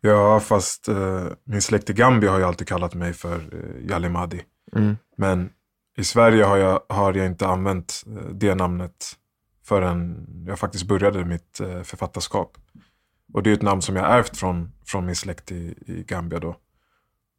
Ja, 0.00 0.40
fast 0.40 0.88
uh, 0.88 1.26
min 1.44 1.62
släkt 1.62 1.90
i 1.90 1.92
Gambia 1.92 2.30
har 2.30 2.38
ju 2.38 2.44
alltid 2.44 2.68
kallat 2.68 2.94
mig 2.94 3.12
för 3.12 3.36
uh, 3.36 3.90
Jali 3.90 4.08
Madi. 4.08 4.40
Mm. 4.76 4.96
Men 5.16 5.50
i 5.98 6.04
Sverige 6.04 6.44
har 6.44 6.56
jag, 6.56 6.80
har 6.88 7.14
jag 7.14 7.26
inte 7.26 7.46
använt 7.46 8.02
det 8.32 8.54
namnet 8.54 9.16
förrän 9.70 10.26
jag 10.46 10.58
faktiskt 10.58 10.84
började 10.84 11.24
mitt 11.24 11.60
uh, 11.60 11.82
författarskap. 11.82 12.58
Och 13.32 13.42
det 13.42 13.50
är 13.50 13.54
ett 13.54 13.62
namn 13.62 13.82
som 13.82 13.96
jag 13.96 14.10
ärvt 14.10 14.36
från, 14.36 14.72
från 14.86 15.06
min 15.06 15.16
släkt 15.16 15.52
i, 15.52 15.74
i 15.86 16.04
Gambia 16.08 16.38
då. 16.38 16.56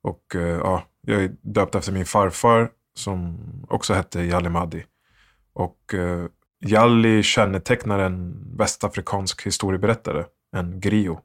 Och 0.03 0.35
eh, 0.35 0.57
ja, 0.57 0.83
jag 1.01 1.23
är 1.23 1.31
döpt 1.41 1.75
efter 1.75 1.91
min 1.91 2.05
farfar 2.05 2.69
som 2.95 3.39
också 3.69 3.93
hette 3.93 4.21
Jalli 4.21 4.49
Madi. 4.49 4.85
Och 5.53 5.93
eh, 5.93 6.25
Jalli 6.65 7.23
kännetecknar 7.23 7.99
en 7.99 8.43
västafrikansk 8.57 9.45
historieberättare, 9.45 10.25
en 10.55 10.79
grio. 10.79 11.19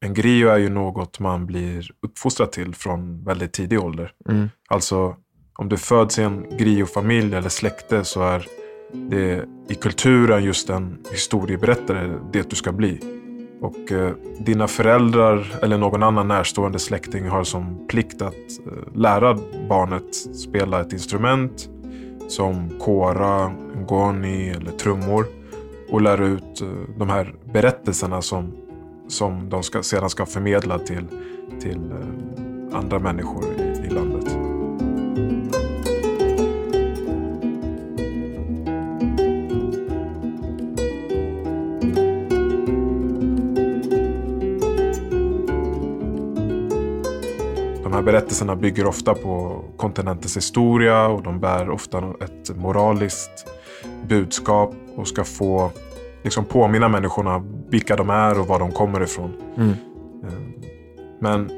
En 0.00 0.14
grio 0.14 0.48
är 0.48 0.58
ju 0.58 0.68
något 0.68 1.18
man 1.18 1.46
blir 1.46 1.90
uppfostrad 2.02 2.52
till 2.52 2.74
från 2.74 3.24
väldigt 3.24 3.52
tidig 3.52 3.80
ålder. 3.80 4.12
Mm. 4.28 4.48
Alltså 4.68 5.16
om 5.54 5.68
du 5.68 5.76
föds 5.76 6.18
i 6.18 6.22
en 6.22 6.56
griofamilj 6.56 7.34
eller 7.34 7.48
släkte 7.48 8.04
så 8.04 8.22
är 8.22 8.46
det 8.92 9.30
är 9.30 9.44
i 9.68 9.74
kulturen 9.74 10.44
just 10.44 10.70
en 10.70 10.98
historieberättare 11.10 12.18
det 12.32 12.50
du 12.50 12.56
ska 12.56 12.72
bli. 12.72 13.00
Och 13.60 13.92
eh, 13.92 14.12
dina 14.38 14.68
föräldrar 14.68 15.58
eller 15.62 15.78
någon 15.78 16.02
annan 16.02 16.28
närstående 16.28 16.78
släkting 16.78 17.28
har 17.28 17.44
som 17.44 17.86
plikt 17.88 18.22
att 18.22 18.34
eh, 18.34 18.94
lära 18.94 19.38
barnet 19.68 20.14
spela 20.14 20.80
ett 20.80 20.92
instrument 20.92 21.68
som 22.28 22.70
kora, 22.80 23.52
ngoni 23.74 24.48
eller 24.48 24.70
trummor 24.70 25.26
och 25.90 26.02
lära 26.02 26.26
ut 26.26 26.60
eh, 26.60 26.68
de 26.98 27.08
här 27.08 27.34
berättelserna 27.52 28.22
som, 28.22 28.52
som 29.08 29.48
de 29.48 29.62
ska, 29.62 29.82
sedan 29.82 30.10
ska 30.10 30.26
förmedla 30.26 30.78
till, 30.78 31.04
till 31.60 31.90
eh, 31.90 32.78
andra 32.78 32.98
människor 32.98 33.44
berättelserna 48.02 48.56
bygger 48.56 48.86
ofta 48.86 49.14
på 49.14 49.64
kontinentens 49.76 50.36
historia 50.36 51.06
och 51.06 51.22
de 51.22 51.40
bär 51.40 51.70
ofta 51.70 51.98
ett 51.98 52.56
moraliskt 52.56 53.46
budskap 54.08 54.74
och 54.96 55.08
ska 55.08 55.24
få 55.24 55.70
liksom 56.22 56.44
påminna 56.44 56.88
människorna 56.88 57.44
vilka 57.68 57.96
de 57.96 58.10
är 58.10 58.40
och 58.40 58.46
var 58.46 58.58
de 58.58 58.72
kommer 58.72 59.02
ifrån. 59.02 59.32
Mm. 59.56 59.70
Eh, 60.24 60.32
Men 61.20 61.50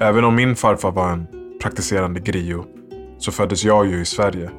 även 0.00 0.24
om 0.24 0.34
min 0.34 0.56
farfar 0.56 0.92
var 0.92 1.12
en 1.12 1.26
praktiserande 1.62 2.20
griot 2.20 2.68
så 3.18 3.32
föddes 3.32 3.64
jag 3.64 3.86
ju 3.86 4.00
i 4.00 4.04
Sverige. 4.04 4.50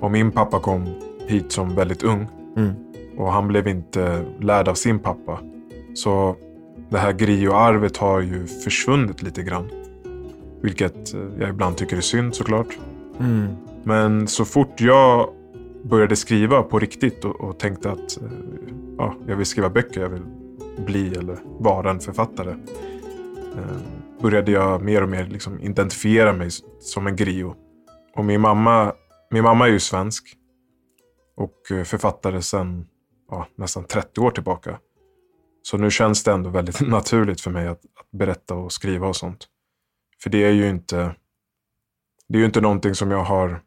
Och 0.00 0.10
min 0.10 0.30
pappa 0.30 0.60
kom 0.60 0.86
hit 1.26 1.52
som 1.52 1.74
väldigt 1.74 2.02
ung. 2.02 2.28
Mm. 2.56 2.72
Och 3.18 3.32
han 3.32 3.48
blev 3.48 3.68
inte 3.68 4.24
lärd 4.40 4.68
av 4.68 4.74
sin 4.74 4.98
pappa. 4.98 5.38
Så 5.94 6.36
det 6.90 6.98
här 6.98 7.12
grioarvet 7.12 7.96
har 7.96 8.20
ju 8.20 8.46
försvunnit 8.46 9.22
lite 9.22 9.42
grann. 9.42 9.70
Vilket 10.62 11.14
eh, 11.14 11.20
jag 11.38 11.48
ibland 11.48 11.76
tycker 11.76 11.96
är 11.96 12.00
synd 12.00 12.34
såklart. 12.34 12.78
Mm. 13.20 13.56
Men 13.84 14.28
så 14.28 14.44
fort 14.44 14.80
jag 14.80 15.30
började 15.82 16.16
skriva 16.16 16.62
på 16.62 16.78
riktigt 16.78 17.24
och, 17.24 17.40
och 17.40 17.58
tänkte 17.58 17.90
att 17.90 18.22
eh, 18.22 18.28
ja, 18.98 19.14
jag 19.26 19.36
vill 19.36 19.46
skriva 19.46 19.70
böcker, 19.70 20.00
jag 20.00 20.08
vill 20.08 20.22
bli 20.86 21.14
eller 21.14 21.38
vara 21.58 21.90
en 21.90 22.00
författare. 22.00 22.50
Eh, 23.56 23.76
började 24.22 24.52
jag 24.52 24.82
mer 24.82 25.02
och 25.02 25.08
mer 25.08 25.26
liksom 25.26 25.60
identifiera 25.60 26.32
mig 26.32 26.48
som 26.80 27.06
en 27.06 27.16
griot. 27.16 27.56
Och 28.16 28.24
min 28.24 28.40
mamma, 28.40 28.92
min 29.30 29.42
mamma 29.42 29.66
är 29.66 29.72
ju 29.72 29.80
svensk. 29.80 30.36
Och 31.36 31.70
eh, 31.70 31.84
författare 31.84 32.42
sedan 32.42 32.86
ja, 33.30 33.46
nästan 33.56 33.84
30 33.84 34.20
år 34.20 34.30
tillbaka. 34.30 34.78
Så 35.70 35.76
nu 35.76 35.90
känns 35.90 36.22
det 36.24 36.32
ändå 36.32 36.50
väldigt 36.50 36.80
naturligt 36.88 37.40
för 37.40 37.50
mig 37.50 37.66
att, 37.66 37.80
att 38.00 38.10
berätta 38.10 38.54
och 38.54 38.72
skriva 38.72 39.06
och 39.06 39.16
sånt. 39.16 39.48
För 40.22 40.30
det 40.30 40.44
är 40.44 40.50
ju 40.50 40.68
inte 40.68 41.14
det 42.28 42.36
är 42.36 42.40
ju 42.40 42.44
inte 42.44 42.60
någonting 42.60 42.94
som 42.94 43.10
jag 43.10 43.24
har 43.24 43.62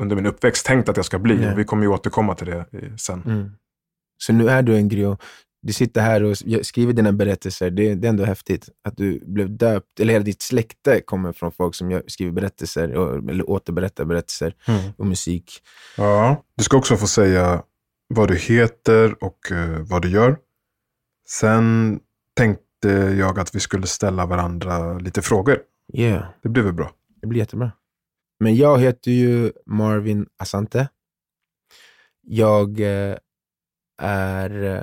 under 0.00 0.16
min 0.16 0.26
uppväxt 0.26 0.66
tänkt 0.66 0.88
att 0.88 0.96
jag 0.96 1.06
ska 1.06 1.18
bli. 1.18 1.36
Nej. 1.36 1.56
Vi 1.56 1.64
kommer 1.64 1.82
ju 1.82 1.88
återkomma 1.88 2.34
till 2.34 2.46
det 2.46 2.66
sen. 2.96 3.22
Mm. 3.26 3.50
Så 4.18 4.32
nu 4.32 4.48
är 4.48 4.62
du 4.62 4.76
en 4.76 4.88
griot. 4.88 5.22
Du 5.62 5.72
sitter 5.72 6.00
här 6.00 6.22
och 6.22 6.36
skriver 6.62 6.92
dina 6.92 7.12
berättelser. 7.12 7.70
Det, 7.70 7.94
det 7.94 8.06
är 8.06 8.10
ändå 8.10 8.24
häftigt 8.24 8.68
att 8.84 8.96
du 8.96 9.20
blev 9.26 9.56
döpt, 9.56 10.00
eller 10.00 10.12
hela 10.12 10.24
ditt 10.24 10.42
släkte 10.42 11.00
kommer 11.00 11.32
från 11.32 11.52
folk 11.52 11.74
som 11.74 12.02
skriver 12.06 12.32
berättelser, 12.32 12.96
och, 12.96 13.30
eller 13.30 13.50
återberättar 13.50 14.04
berättelser 14.04 14.54
och 14.96 15.06
musik. 15.06 15.62
Ja. 15.96 16.44
Du 16.56 16.64
ska 16.64 16.76
också 16.76 16.96
få 16.96 17.06
säga 17.06 17.62
vad 18.08 18.28
du 18.28 18.36
heter 18.36 19.24
och 19.24 19.52
eh, 19.52 19.78
vad 19.80 20.02
du 20.02 20.10
gör. 20.10 20.38
Sen 21.30 22.00
tänkte 22.36 22.88
jag 22.90 23.38
att 23.38 23.54
vi 23.54 23.60
skulle 23.60 23.86
ställa 23.86 24.26
varandra 24.26 24.98
lite 24.98 25.22
frågor. 25.22 25.62
Yeah. 25.92 26.24
Det 26.42 26.48
blir 26.48 26.62
väl 26.62 26.72
bra? 26.72 26.94
Det 27.20 27.26
blir 27.26 27.40
jättebra. 27.40 27.72
Men 28.40 28.56
jag 28.56 28.80
heter 28.80 29.10
ju 29.10 29.52
Marvin 29.66 30.26
Asante. 30.36 30.88
Jag 32.22 32.80
eh, 32.80 33.16
är 34.02 34.62
eh, 34.62 34.82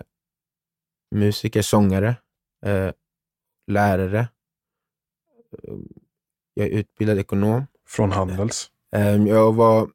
musiker, 1.15 1.61
sångare, 1.61 2.15
eh, 2.65 2.91
lärare. 3.67 4.27
Jag 6.53 6.67
är 6.67 6.71
utbildad 6.71 7.19
ekonom. 7.19 7.67
Från 7.87 8.11
Handels. 8.11 8.71
Jag 9.27 9.53
var 9.55 9.89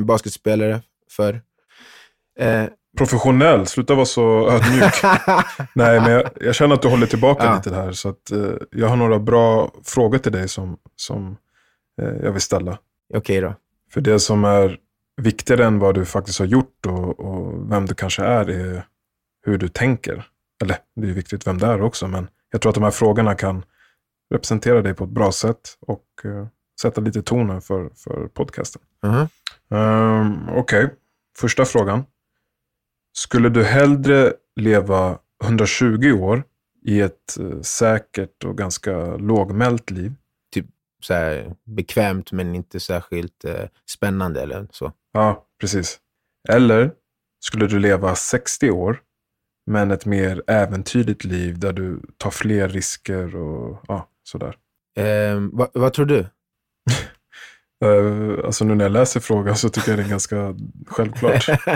basketspelare 0.00 0.82
för 1.10 1.42
eh, 2.38 2.66
Professionell, 2.98 3.66
sluta 3.66 3.94
vara 3.94 4.06
så 4.06 4.50
ödmjuk. 4.50 4.94
Nej, 5.74 6.00
men 6.00 6.12
jag, 6.12 6.30
jag 6.40 6.54
känner 6.54 6.74
att 6.74 6.82
du 6.82 6.88
håller 6.88 7.06
tillbaka 7.06 7.44
Ja. 7.44 7.56
lite 7.56 7.74
här. 7.74 7.92
Så 7.92 8.08
att, 8.08 8.30
eh, 8.30 8.52
jag 8.70 8.88
har 8.88 8.96
några 8.96 9.18
bra 9.18 9.70
frågor 9.84 10.18
till 10.18 10.32
dig 10.32 10.48
som, 10.48 10.76
som 10.96 11.36
eh, 12.02 12.08
jag 12.22 12.32
vill 12.32 12.40
ställa. 12.42 12.78
Okej 13.14 13.40
då. 13.40 13.54
För 13.92 14.00
det 14.00 14.20
som 14.20 14.44
är 14.44 14.76
viktigare 15.22 15.64
än 15.64 15.78
vad 15.78 15.94
du 15.94 16.04
faktiskt 16.04 16.38
har 16.38 16.46
gjort 16.46 16.86
och, 16.86 17.20
och 17.20 17.72
vem 17.72 17.86
du 17.86 17.94
kanske 17.94 18.22
är, 18.24 18.50
är 18.50 18.84
hur 19.46 19.58
du 19.58 19.68
tänker. 19.68 20.26
Eller 20.62 20.76
det 20.96 21.08
är 21.08 21.12
viktigt 21.12 21.46
vem 21.46 21.58
det 21.58 21.66
är 21.66 21.82
också, 21.82 22.08
men 22.08 22.28
jag 22.50 22.60
tror 22.60 22.70
att 22.70 22.74
de 22.74 22.84
här 22.84 22.90
frågorna 22.90 23.34
kan 23.34 23.64
representera 24.34 24.82
dig 24.82 24.94
på 24.94 25.04
ett 25.04 25.10
bra 25.10 25.32
sätt 25.32 25.60
och 25.80 26.04
eh, 26.24 26.46
sätta 26.82 27.00
lite 27.00 27.22
tonen 27.22 27.60
för, 27.60 27.90
för 27.96 28.28
podcasten. 28.34 28.82
Mhm. 29.02 29.28
Um, 29.80 30.48
Okej, 30.48 30.94
första 31.38 31.64
frågan. 31.64 32.04
Skulle 33.12 33.48
du 33.48 33.64
hellre 33.64 34.32
leva 34.56 35.18
120 35.44 36.12
år 36.12 36.44
i 36.82 37.00
ett 37.00 37.38
eh, 37.40 37.60
säkert 37.60 38.44
och 38.44 38.58
ganska 38.58 39.16
lågmält 39.16 39.90
liv 39.90 40.12
Så 41.02 41.14
här, 41.14 41.54
bekvämt 41.64 42.32
men 42.32 42.54
inte 42.54 42.80
särskilt 42.80 43.44
eh, 43.44 43.64
spännande 43.86 44.42
eller 44.42 44.66
så. 44.70 44.92
Ja, 45.12 45.46
precis. 45.60 45.98
Eller 46.48 46.92
skulle 47.40 47.66
du 47.66 47.78
leva 47.78 48.14
60 48.14 48.70
år, 48.70 49.00
men 49.66 49.90
ett 49.90 50.06
mer 50.06 50.42
äventyrligt 50.46 51.24
liv 51.24 51.58
där 51.58 51.72
du 51.72 52.00
tar 52.16 52.30
fler 52.30 52.68
risker 52.68 53.36
och 53.36 53.84
ja, 53.88 54.08
sådär. 54.22 54.56
Eh, 54.98 55.40
vad, 55.52 55.70
vad 55.74 55.92
tror 55.92 56.06
du? 56.06 56.26
Uh, 57.84 58.38
alltså 58.44 58.64
nu 58.64 58.74
när 58.74 58.84
jag 58.84 58.92
läser 58.92 59.20
frågan 59.20 59.56
så 59.56 59.68
tycker 59.68 59.90
jag 59.90 59.98
det 59.98 60.04
är 60.04 60.08
ganska 60.08 60.54
självklart. 60.86 61.48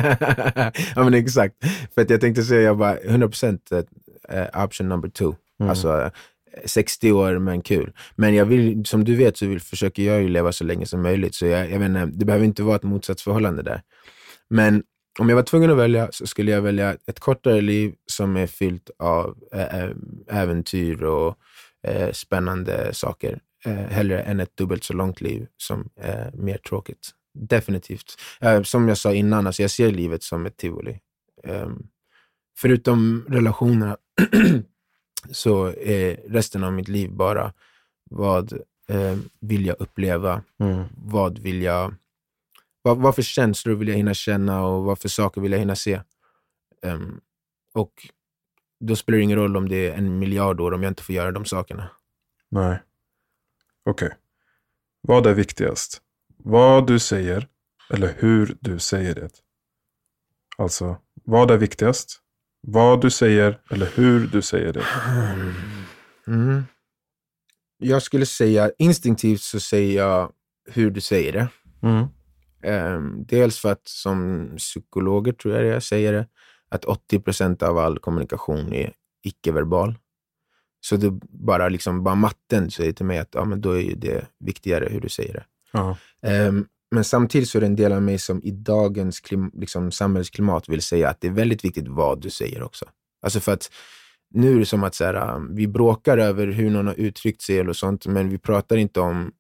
ja, 0.96 1.04
men 1.04 1.14
exakt. 1.14 1.54
För 1.94 2.02
att 2.02 2.10
jag 2.10 2.20
tänkte 2.20 2.42
säga, 2.42 2.60
jag 2.60 2.78
bara 2.78 2.96
100% 2.96 3.84
uh, 4.32 4.64
option 4.64 4.88
number 4.88 5.08
two. 5.08 5.34
Mm. 5.60 5.70
Alltså 5.70 6.02
eh, 6.02 6.10
60 6.64 7.12
år, 7.12 7.38
men 7.38 7.62
kul. 7.62 7.92
Men 8.14 8.34
jag 8.34 8.44
vill, 8.44 8.86
som 8.86 9.04
du 9.04 9.16
vet 9.16 9.36
så 9.36 9.46
vill, 9.46 9.60
försöker 9.60 10.02
jag 10.02 10.22
ju 10.22 10.28
leva 10.28 10.52
så 10.52 10.64
länge 10.64 10.86
som 10.86 11.02
möjligt. 11.02 11.34
Så 11.34 11.46
jag, 11.46 11.70
jag 11.70 11.80
menar, 11.80 12.06
det 12.06 12.24
behöver 12.24 12.44
inte 12.44 12.62
vara 12.62 12.76
ett 12.76 12.82
motsatsförhållande 12.82 13.62
där. 13.62 13.82
Men 14.50 14.82
om 15.18 15.28
jag 15.28 15.36
var 15.36 15.42
tvungen 15.42 15.70
att 15.70 15.76
välja 15.76 16.08
så 16.12 16.26
skulle 16.26 16.50
jag 16.50 16.62
välja 16.62 16.96
ett 17.06 17.20
kortare 17.20 17.60
liv 17.60 17.94
som 18.06 18.36
är 18.36 18.46
fyllt 18.46 18.90
av 18.98 19.36
eh, 19.52 19.80
eh, 19.80 19.90
äventyr 20.28 21.02
och 21.02 21.36
eh, 21.86 22.12
spännande 22.12 22.94
saker. 22.94 23.40
Eh, 23.66 23.74
hellre 23.74 24.22
än 24.22 24.40
ett 24.40 24.57
dubbelt 24.57 24.85
så 24.85 24.92
långt 24.92 25.20
liv 25.20 25.46
som 25.57 25.90
är 25.96 26.33
mer 26.33 26.59
tråkigt. 26.59 27.11
Definitivt. 27.35 28.20
Eh, 28.40 28.62
som 28.62 28.88
jag 28.88 28.98
sa 28.98 29.12
innan, 29.12 29.46
alltså 29.46 29.62
jag 29.62 29.70
ser 29.70 29.90
livet 29.90 30.22
som 30.22 30.46
ett 30.46 30.57
tivoli. 30.57 31.00
Ehm, 31.44 31.87
förutom 32.59 33.24
relationerna 33.29 33.96
så 35.31 35.66
är 35.66 36.20
resten 36.29 36.64
av 36.64 36.72
mitt 36.72 36.88
liv 36.88 37.11
bara 37.12 37.53
vad 38.11 38.53
eh, 38.88 39.16
vill 39.40 39.66
jag 39.66 39.77
uppleva? 39.79 40.42
Mm. 40.59 40.85
Vad 40.96 41.38
vill 41.38 41.62
jag... 41.62 41.94
Vad, 42.83 42.98
vad 42.98 43.14
för 43.14 43.22
känslor 43.22 43.74
vill 43.74 43.88
jag 43.88 43.96
hinna 43.96 44.14
känna 44.14 44.66
och 44.66 44.85
vad 44.85 44.98
för 44.98 45.09
saker 45.09 45.40
vill 45.40 45.53
jag 45.53 45.59
hinna 45.59 45.77
se? 45.77 46.00
Ehm, 46.83 47.20
och 47.72 48.09
då 48.81 48.96
spelar 48.96 49.16
det 49.16 49.24
ingen 49.24 49.38
roll 49.38 49.57
om 49.57 49.68
det 49.68 49.88
är 49.88 49.94
en 49.94 50.18
miljard 50.18 50.61
år 50.61 50.72
om 50.72 50.83
jag 50.83 50.90
inte 50.90 51.03
får 51.03 51.14
göra 51.14 51.33
de 51.33 51.44
sakerna. 51.44 51.90
Nej. 52.50 52.79
Okej. 53.85 54.11
Vad 55.01 55.27
är 55.27 55.35
viktigast? 55.35 56.01
Vad 56.37 56.87
du 56.87 56.99
säger 56.99 57.49
eller 57.90 58.14
hur 58.18 58.57
du 58.61 58.79
säger 58.79 59.14
det? 59.14 59.31
Alltså, 60.57 60.97
vad 61.25 61.51
är 61.51 61.57
viktigast? 61.57 62.20
Vad 62.61 63.01
du 63.01 63.11
säger 63.11 63.61
eller 63.70 63.87
hur 63.94 64.27
du 64.27 64.42
säger 64.42 64.73
det? 64.73 64.85
Mm. 66.27 66.64
Jag 67.79 68.03
skulle 68.03 68.27
säga, 68.27 68.70
instinktivt 68.79 69.40
så 69.40 69.61
säger 69.61 69.97
jag 69.97 70.33
hur 70.70 70.90
du 70.90 71.01
säger 71.01 71.33
det. 71.33 71.49
Mm. 71.83 72.07
Ehm, 72.62 73.25
dels 73.27 73.59
för 73.59 73.73
att 73.73 73.88
som 73.88 74.49
psykologer 74.57 75.33
tror 75.33 75.55
jag 75.55 75.64
det 75.64 75.68
jag 75.68 75.83
säger 75.83 76.12
det, 76.12 76.29
att 76.68 76.85
80 76.85 77.20
procent 77.20 77.62
av 77.62 77.79
all 77.79 77.99
kommunikation 77.99 78.73
är 78.73 78.92
icke-verbal. 79.23 79.99
Så 80.85 80.97
det 80.97 81.11
bara, 81.29 81.68
liksom, 81.68 82.03
bara 82.03 82.14
matten 82.14 82.70
säger 82.70 82.92
till 82.92 83.07
mig 83.07 83.18
att 83.18 83.35
ja, 83.35 83.44
men 83.44 83.61
då 83.61 83.81
är 83.81 83.94
det 83.97 84.27
viktigare 84.40 84.88
hur 84.90 85.01
du 85.01 85.09
säger 85.09 85.33
det. 85.33 85.44
Ja. 85.73 85.97
Ehm, 86.23 86.66
men 86.90 87.05
samtidigt 87.05 87.49
så 87.49 87.59
är 87.59 87.61
det 87.61 87.66
en 87.66 87.77
del 87.77 87.92
av 87.92 88.03
mig 88.03 88.18
som 88.18 88.42
i 88.42 88.51
dagens 88.51 89.23
liksom, 89.53 89.92
samhällsklimat 89.92 90.68
vill 90.68 90.83
säga 90.83 91.09
att 91.09 91.20
det 91.20 91.27
är 91.27 91.33
väldigt 91.33 91.64
viktigt 91.64 91.88
vad 91.88 92.20
du 92.20 92.31
säger 92.31 92.62
också. 92.62 92.85
Alltså 93.23 93.40
för 93.40 93.53
att 93.53 93.70
nu 94.31 94.55
är 94.55 94.59
det 94.59 94.66
som 94.66 94.85
att 94.85 94.94
så 94.94 95.05
här, 95.05 95.35
um, 95.37 95.55
vi 95.57 95.68
bråkar 95.68 96.18
över 96.18 96.47
hur 96.47 96.70
någon 96.70 96.87
har 96.87 96.94
uttryckt 96.94 97.42
sig 97.42 97.59
eller 97.59 97.73
sånt, 97.73 98.07
men 98.07 98.29
vi 98.29 98.38
pratar 98.38 98.77
inte 98.77 99.01
om 99.01 99.33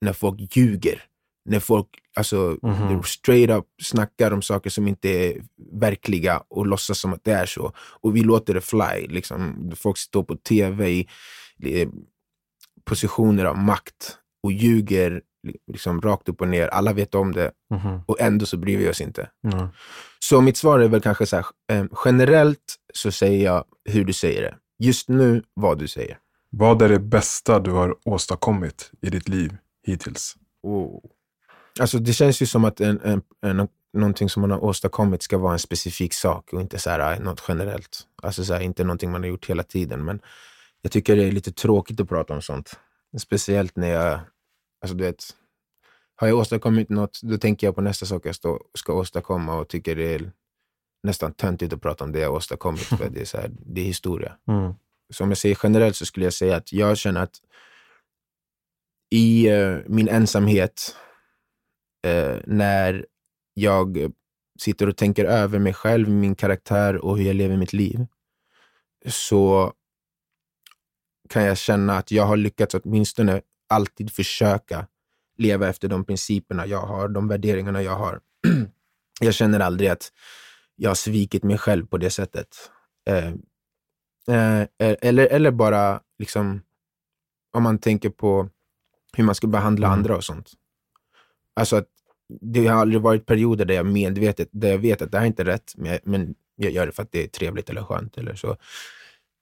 när 0.00 0.12
folk 0.12 0.56
ljuger. 0.56 1.02
När 1.44 1.60
folk 1.60 1.88
alltså, 2.16 2.56
Mhm. 2.62 3.02
straight 3.02 3.50
up 3.50 3.64
snackar 3.82 4.30
om 4.30 4.42
saker 4.42 4.70
som 4.70 4.88
inte 4.88 5.08
är 5.08 5.42
verkliga 5.72 6.42
och 6.48 6.66
låtsas 6.66 6.98
som 7.00 7.12
att 7.12 7.24
det 7.24 7.32
är 7.32 7.46
så. 7.46 7.72
Och 8.00 8.16
vi 8.16 8.20
låter 8.22 8.54
det 8.54 8.60
fly. 8.60 9.06
Liksom. 9.08 9.70
Folk 9.76 9.98
står 9.98 10.22
på 10.22 10.36
tv 10.36 10.90
i, 10.90 11.06
positioner 12.84 13.44
av 13.44 13.58
makt 13.58 14.16
och 14.42 14.52
ljuger 14.52 15.22
liksom, 15.72 16.00
rakt 16.00 16.28
upp 16.28 16.40
och 16.40 16.48
ner. 16.48 16.68
Alla 16.68 16.92
vet 16.92 17.14
om 17.14 17.32
det 17.32 17.52
Mhm. 17.74 18.00
och 18.06 18.20
ändå 18.20 18.46
så 18.46 18.56
bryr 18.56 18.76
vi 18.78 18.90
oss 18.90 19.00
inte. 19.00 19.30
Ja. 19.40 19.70
Så 20.18 20.40
mitt 20.40 20.56
svar 20.56 20.78
är 20.78 20.88
väl 20.88 21.00
kanske 21.00 21.26
så 21.26 21.36
här, 21.36 21.44
eh, 21.72 21.84
generellt 22.04 22.76
så 22.94 23.12
säger 23.12 23.44
jag 23.44 23.64
hur 23.84 24.04
du 24.04 24.12
säger 24.12 24.42
det. 24.42 24.54
Just 24.78 25.08
nu, 25.08 25.42
vad 25.54 25.78
du 25.78 25.88
säger. 25.88 26.18
Vad 26.50 26.82
är 26.82 26.88
det 26.88 26.98
bästa 27.00 27.58
du 27.58 27.70
har 27.70 27.96
åstadkommit 28.04 28.90
i 29.02 29.10
ditt 29.10 29.28
liv 29.28 29.56
hittills? 29.86 30.34
Oh. 30.62 31.00
Alltså 31.80 31.98
det 31.98 32.12
känns 32.12 32.42
ju 32.42 32.46
som 32.46 32.64
att 32.64 32.80
en, 32.80 33.00
en, 33.00 33.22
en, 33.40 33.68
någonting 33.92 34.28
som 34.28 34.40
man 34.40 34.50
har 34.50 34.64
åstadkommit 34.64 35.22
ska 35.22 35.38
vara 35.38 35.52
en 35.52 35.58
specifik 35.58 36.14
sak 36.14 36.52
och 36.52 36.60
inte 36.60 36.78
så 36.78 36.90
här, 36.90 37.12
äh, 37.12 37.20
något 37.20 37.44
generellt. 37.48 38.06
Alltså 38.22 38.44
så 38.44 38.54
här, 38.54 38.60
inte 38.60 38.84
någonting 38.84 39.10
man 39.10 39.22
har 39.22 39.28
gjort 39.28 39.46
hela 39.50 39.62
tiden. 39.62 40.04
Men 40.04 40.20
jag 40.82 40.92
tycker 40.92 41.16
det 41.16 41.24
är 41.24 41.32
lite 41.32 41.52
tråkigt 41.52 42.00
att 42.00 42.08
prata 42.08 42.34
om 42.34 42.42
sånt. 42.42 42.80
Speciellt 43.18 43.76
när 43.76 43.88
jag, 43.88 44.20
alltså 44.80 44.96
du 44.96 45.04
vet, 45.04 45.24
har 46.16 46.28
jag 46.28 46.38
åstadkommit 46.38 46.88
något, 46.88 47.20
då 47.22 47.38
tänker 47.38 47.66
jag 47.66 47.74
på 47.74 47.80
nästa 47.80 48.06
sak 48.06 48.26
jag 48.26 48.34
stå, 48.34 48.60
ska 48.74 48.92
åstadkomma 48.92 49.56
och 49.56 49.68
tycker 49.68 49.96
det 49.96 50.14
är 50.14 50.32
nästan 51.02 51.32
töntigt 51.32 51.72
att 51.72 51.82
prata 51.82 52.04
om 52.04 52.12
det 52.12 52.20
jag 52.20 52.34
åstadkommit, 52.34 52.80
för 52.80 53.10
det 53.10 53.20
är, 53.20 53.24
så 53.24 53.36
här, 53.36 53.50
det 53.66 53.80
är 53.80 53.84
historia. 53.84 54.36
Mm. 54.48 54.74
Så 55.12 55.24
om 55.24 55.30
jag 55.30 55.38
säger 55.38 55.58
generellt 55.62 55.96
så 55.96 56.06
skulle 56.06 56.26
jag 56.26 56.32
säga 56.32 56.56
att 56.56 56.72
jag 56.72 56.98
känner 56.98 57.22
att 57.22 57.40
i 59.10 59.48
eh, 59.48 59.78
min 59.86 60.08
ensamhet, 60.08 60.96
eh, 62.02 62.36
när 62.46 63.06
jag 63.54 64.12
sitter 64.60 64.88
och 64.88 64.96
tänker 64.96 65.24
över 65.24 65.58
mig 65.58 65.72
själv, 65.74 66.08
min 66.08 66.34
karaktär 66.34 66.96
och 67.04 67.18
hur 67.18 67.24
jag 67.24 67.36
lever 67.36 67.56
mitt 67.56 67.72
liv, 67.72 68.06
så 69.06 69.72
kan 71.28 71.44
jag 71.44 71.58
känna 71.58 71.98
att 71.98 72.10
jag 72.10 72.24
har 72.26 72.36
lyckats 72.36 72.74
åtminstone 72.74 73.40
alltid 73.68 74.12
försöka 74.12 74.86
leva 75.38 75.68
efter 75.68 75.88
de 75.88 76.04
principerna 76.04 76.66
jag 76.66 76.80
har, 76.86 77.08
de 77.08 77.28
värderingarna 77.28 77.82
jag 77.82 77.96
har. 77.96 78.20
jag 79.20 79.34
känner 79.34 79.60
aldrig 79.60 79.88
att 79.88 80.12
jag 80.76 80.90
har 80.90 80.94
svikit 80.94 81.42
mig 81.42 81.58
själv 81.58 81.86
på 81.86 81.98
det 81.98 82.10
sättet. 82.10 82.70
Eh, 83.06 83.28
eh, 84.36 84.66
eller, 84.78 85.26
eller 85.26 85.50
bara 85.50 86.00
liksom, 86.18 86.62
om 87.52 87.62
man 87.62 87.78
tänker 87.78 88.10
på 88.10 88.48
hur 89.12 89.24
man 89.24 89.34
ska 89.34 89.46
behandla 89.46 89.86
Mm. 89.86 89.98
andra 89.98 90.16
och 90.16 90.24
sånt. 90.24 90.52
Alltså 91.60 91.76
att 91.76 91.88
det 92.40 92.66
har 92.66 92.80
aldrig 92.80 93.02
varit 93.02 93.26
perioder 93.26 93.64
där 93.64 93.74
jag 93.74 93.86
medvetet, 93.86 94.48
där 94.52 94.70
jag 94.70 94.78
vet 94.78 95.02
att 95.02 95.12
det 95.12 95.18
här 95.18 95.24
är 95.24 95.28
inte 95.28 95.44
rätt, 95.44 95.72
men 95.76 95.92
jag, 95.92 96.00
men 96.04 96.34
jag 96.56 96.72
gör 96.72 96.86
det 96.86 96.92
för 96.92 97.02
att 97.02 97.12
det 97.12 97.24
är 97.24 97.28
trevligt 97.28 97.70
eller 97.70 97.82
skönt 97.82 98.18
eller 98.18 98.34
så. 98.34 98.56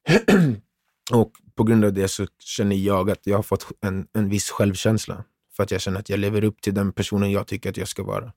och 1.13 1.33
på 1.55 1.65
grund 1.65 1.85
av 1.85 1.93
det 1.93 2.09
så 2.09 2.27
känner 2.39 2.77
jag 2.77 3.11
att 3.11 3.27
jag 3.27 3.37
har 3.37 3.43
fått 3.43 3.67
en, 3.81 4.07
en 4.13 4.29
viss 4.29 4.51
självkänsla. 4.51 5.25
För 5.57 5.63
att 5.63 5.71
jag 5.71 5.81
känner 5.81 6.01
att 6.01 6.09
jag 6.09 6.19
lever 6.19 6.45
upp 6.45 6.61
till 6.61 6.75
den 6.75 6.93
personen 6.93 7.31
jag 7.31 7.47
tycker 7.47 7.71
att 7.71 7.77
jag 7.77 7.89
ska 7.89 8.03
vara. 8.03 8.33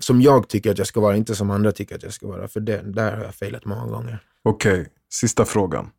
Som 0.00 0.22
jag 0.22 0.48
tycker 0.48 0.70
att 0.70 0.78
jag 0.78 0.86
ska 0.86 1.00
vara, 1.00 1.16
inte 1.16 1.34
som 1.34 1.50
andra 1.50 1.72
tycker 1.72 1.94
att 1.94 2.02
jag 2.02 2.12
ska 2.12 2.26
vara. 2.26 2.48
För 2.48 2.60
det, 2.60 2.82
där 2.84 3.16
har 3.16 3.24
jag 3.24 3.34
failat 3.34 3.64
många 3.64 3.86
gånger. 3.86 4.18
Okej, 4.42 4.86
sista 5.12 5.44
frågan. 5.44 5.90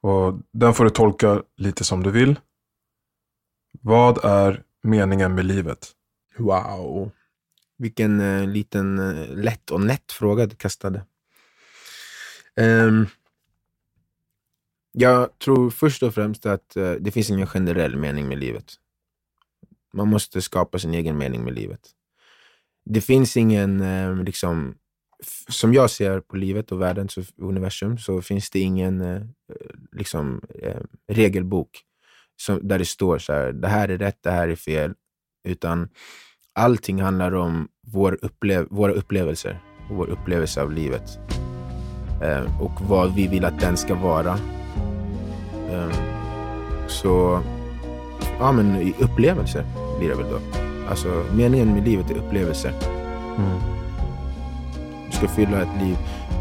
Och 0.00 0.34
den 0.52 0.74
får 0.74 0.84
du 0.84 0.90
tolka 0.90 1.42
lite 1.56 1.84
som 1.84 2.02
du 2.02 2.10
vill. 2.10 2.40
Vad 3.80 4.24
är 4.24 4.62
meningen 4.82 5.34
med 5.34 5.44
livet? 5.44 5.94
Wow. 6.38 7.10
Vilken 7.78 8.20
eh, 8.20 8.46
liten 8.46 8.98
eh, 8.98 9.36
lätt 9.36 9.70
och 9.70 9.80
nätt 9.80 10.12
fråga 10.12 10.46
du 10.46 10.56
kastade. 10.56 11.02
Um, 12.56 13.06
jag 14.92 15.38
tror 15.38 15.70
först 15.70 16.02
och 16.02 16.14
främst 16.14 16.46
att 16.46 16.76
eh, 16.76 16.92
det 16.92 17.10
finns 17.10 17.30
ingen 17.30 17.46
generell 17.46 17.96
mening 17.96 18.28
med 18.28 18.38
livet. 18.38 18.74
Man 19.92 20.08
måste 20.08 20.42
skapa 20.42 20.78
sin 20.78 20.94
egen 20.94 21.18
mening 21.18 21.44
med 21.44 21.54
livet. 21.54 21.80
Det 22.84 23.00
finns 23.00 23.36
ingen, 23.36 23.80
eh, 23.80 24.22
liksom, 24.22 24.74
som 25.48 25.74
jag 25.74 25.90
ser 25.90 26.20
på 26.20 26.36
livet 26.36 26.72
och 26.72 26.80
världen 26.80 27.08
och 27.16 27.48
universum, 27.48 27.98
så 27.98 28.22
finns 28.22 28.50
det 28.50 28.58
ingen 28.58 29.00
eh, 29.00 29.22
liksom, 29.92 30.40
eh, 30.62 30.80
regelbok 31.08 31.82
som, 32.36 32.68
där 32.68 32.78
det 32.78 32.84
står 32.84 33.18
så 33.18 33.32
här, 33.32 33.52
det 33.52 33.68
här 33.68 33.88
är 33.88 33.98
rätt, 33.98 34.22
det 34.22 34.30
här 34.30 34.48
är 34.48 34.56
fel. 34.56 34.94
Utan 35.44 35.88
allting 36.58 37.02
handlar 37.02 37.34
om 37.34 37.68
vår 37.86 38.18
upplev 38.22 38.66
våra 38.70 38.92
upplevelser 38.92 39.60
och 39.90 39.96
vår 39.96 40.06
upplevelse 40.06 40.62
av 40.62 40.72
livet. 40.72 41.18
Eh, 42.22 42.62
och 42.62 42.72
vad 42.88 43.14
vi 43.14 43.26
vill 43.26 43.44
att 43.44 43.60
den 43.60 43.76
ska 43.76 43.94
vara. 43.94 44.38
Eh, 45.70 45.90
så, 46.86 47.40
ja 48.38 48.52
men 48.52 48.76
i 48.76 48.94
upplevelser 48.98 49.64
blir 49.98 50.08
det 50.08 50.14
väl 50.14 50.30
då. 50.30 50.38
Alltså 50.90 51.24
meningen 51.32 51.74
med 51.74 51.88
livet 51.88 52.10
är 52.10 52.14
upplevelser. 52.14 52.72
Du 55.10 55.16
ska 55.16 55.28
fylla 55.28 55.62
ett 55.62 55.82
liv 55.82 55.96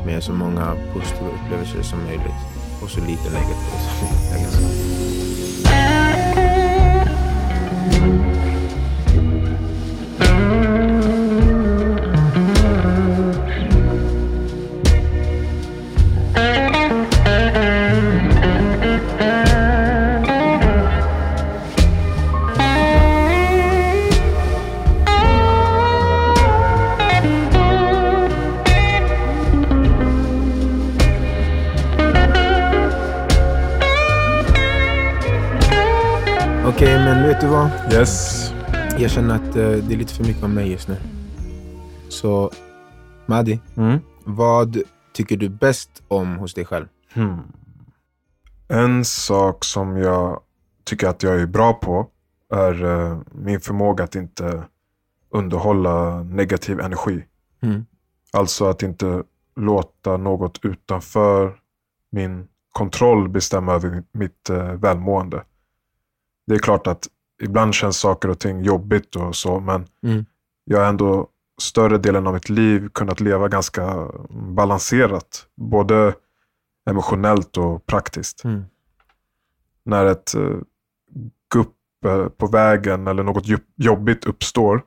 med 0.05 0.23
så 0.23 0.33
många 0.33 0.75
positiva 0.93 1.29
upplevelser 1.29 1.81
som 1.81 2.03
möjligt 2.03 2.41
och 2.83 2.89
så 2.89 2.99
lite 2.99 3.23
negativa 3.23 3.77
som 3.99 4.07
möjligt. 4.31 4.66
Yes. 37.93 38.51
Jag 38.99 39.11
känner 39.11 39.35
att 39.35 39.55
eh, 39.55 39.69
det 39.69 39.93
är 39.93 39.97
lite 39.97 40.13
för 40.13 40.23
mycket 40.23 40.43
om 40.43 40.53
mig 40.53 40.71
just 40.71 40.87
nu. 40.87 40.97
Så, 42.09 42.51
Madi, 43.25 43.59
Mm. 43.77 43.99
vad 44.23 44.77
tycker 45.13 45.37
du 45.37 45.49
bäst 45.49 46.03
om 46.07 46.37
hos 46.37 46.53
dig 46.53 46.65
själv? 46.65 46.85
Hmm. 47.13 47.39
En 48.67 49.05
sak 49.05 49.63
som 49.65 49.97
jag 49.97 50.39
tycker 50.83 51.07
att 51.07 51.23
jag 51.23 51.41
är 51.41 51.45
bra 51.45 51.73
på 51.73 52.07
är 52.53 52.85
eh, 52.85 53.17
min 53.31 53.59
förmåga 53.59 54.03
att 54.03 54.15
inte 54.15 54.63
underhålla 55.29 56.23
negativ 56.23 56.79
energi. 56.79 57.23
Mm. 57.61 57.85
Alltså 58.33 58.65
att 58.65 58.83
inte 58.83 59.23
låta 59.55 60.17
något 60.17 60.59
utanför 60.65 61.55
min 62.11 62.47
kontroll 62.71 63.29
bestämma 63.29 63.73
över 63.73 64.03
mitt 64.11 64.49
eh, 64.49 64.71
välmående. 64.71 65.43
Det 66.47 66.55
är 66.55 66.59
klart 66.59 66.87
att 66.87 67.07
ibland 67.43 67.73
känns 67.73 67.97
saker 67.97 68.29
och 68.29 68.39
ting 68.39 68.61
jobbigt 68.61 69.15
och 69.15 69.35
så, 69.35 69.59
men 69.59 69.85
Mm. 70.03 70.25
jag 70.65 70.79
har 70.79 70.85
ändå 70.85 71.27
större 71.61 71.97
delen 71.97 72.27
av 72.27 72.33
mitt 72.33 72.49
liv 72.49 72.89
kunnat 72.93 73.19
leva 73.19 73.47
ganska 73.47 74.07
balanserat. 74.29 75.45
Både 75.55 76.13
emotionellt 76.89 77.57
och 77.57 77.85
praktiskt. 77.85 78.43
Mm. 78.43 78.63
När 79.83 80.05
ett 80.05 80.35
eh, 80.35 80.57
gupp 81.53 81.75
eh, 82.05 82.27
på 82.27 82.47
vägen 82.47 83.07
eller 83.07 83.23
något 83.23 83.45
jobbigt 83.75 84.25
uppstår 84.25 84.81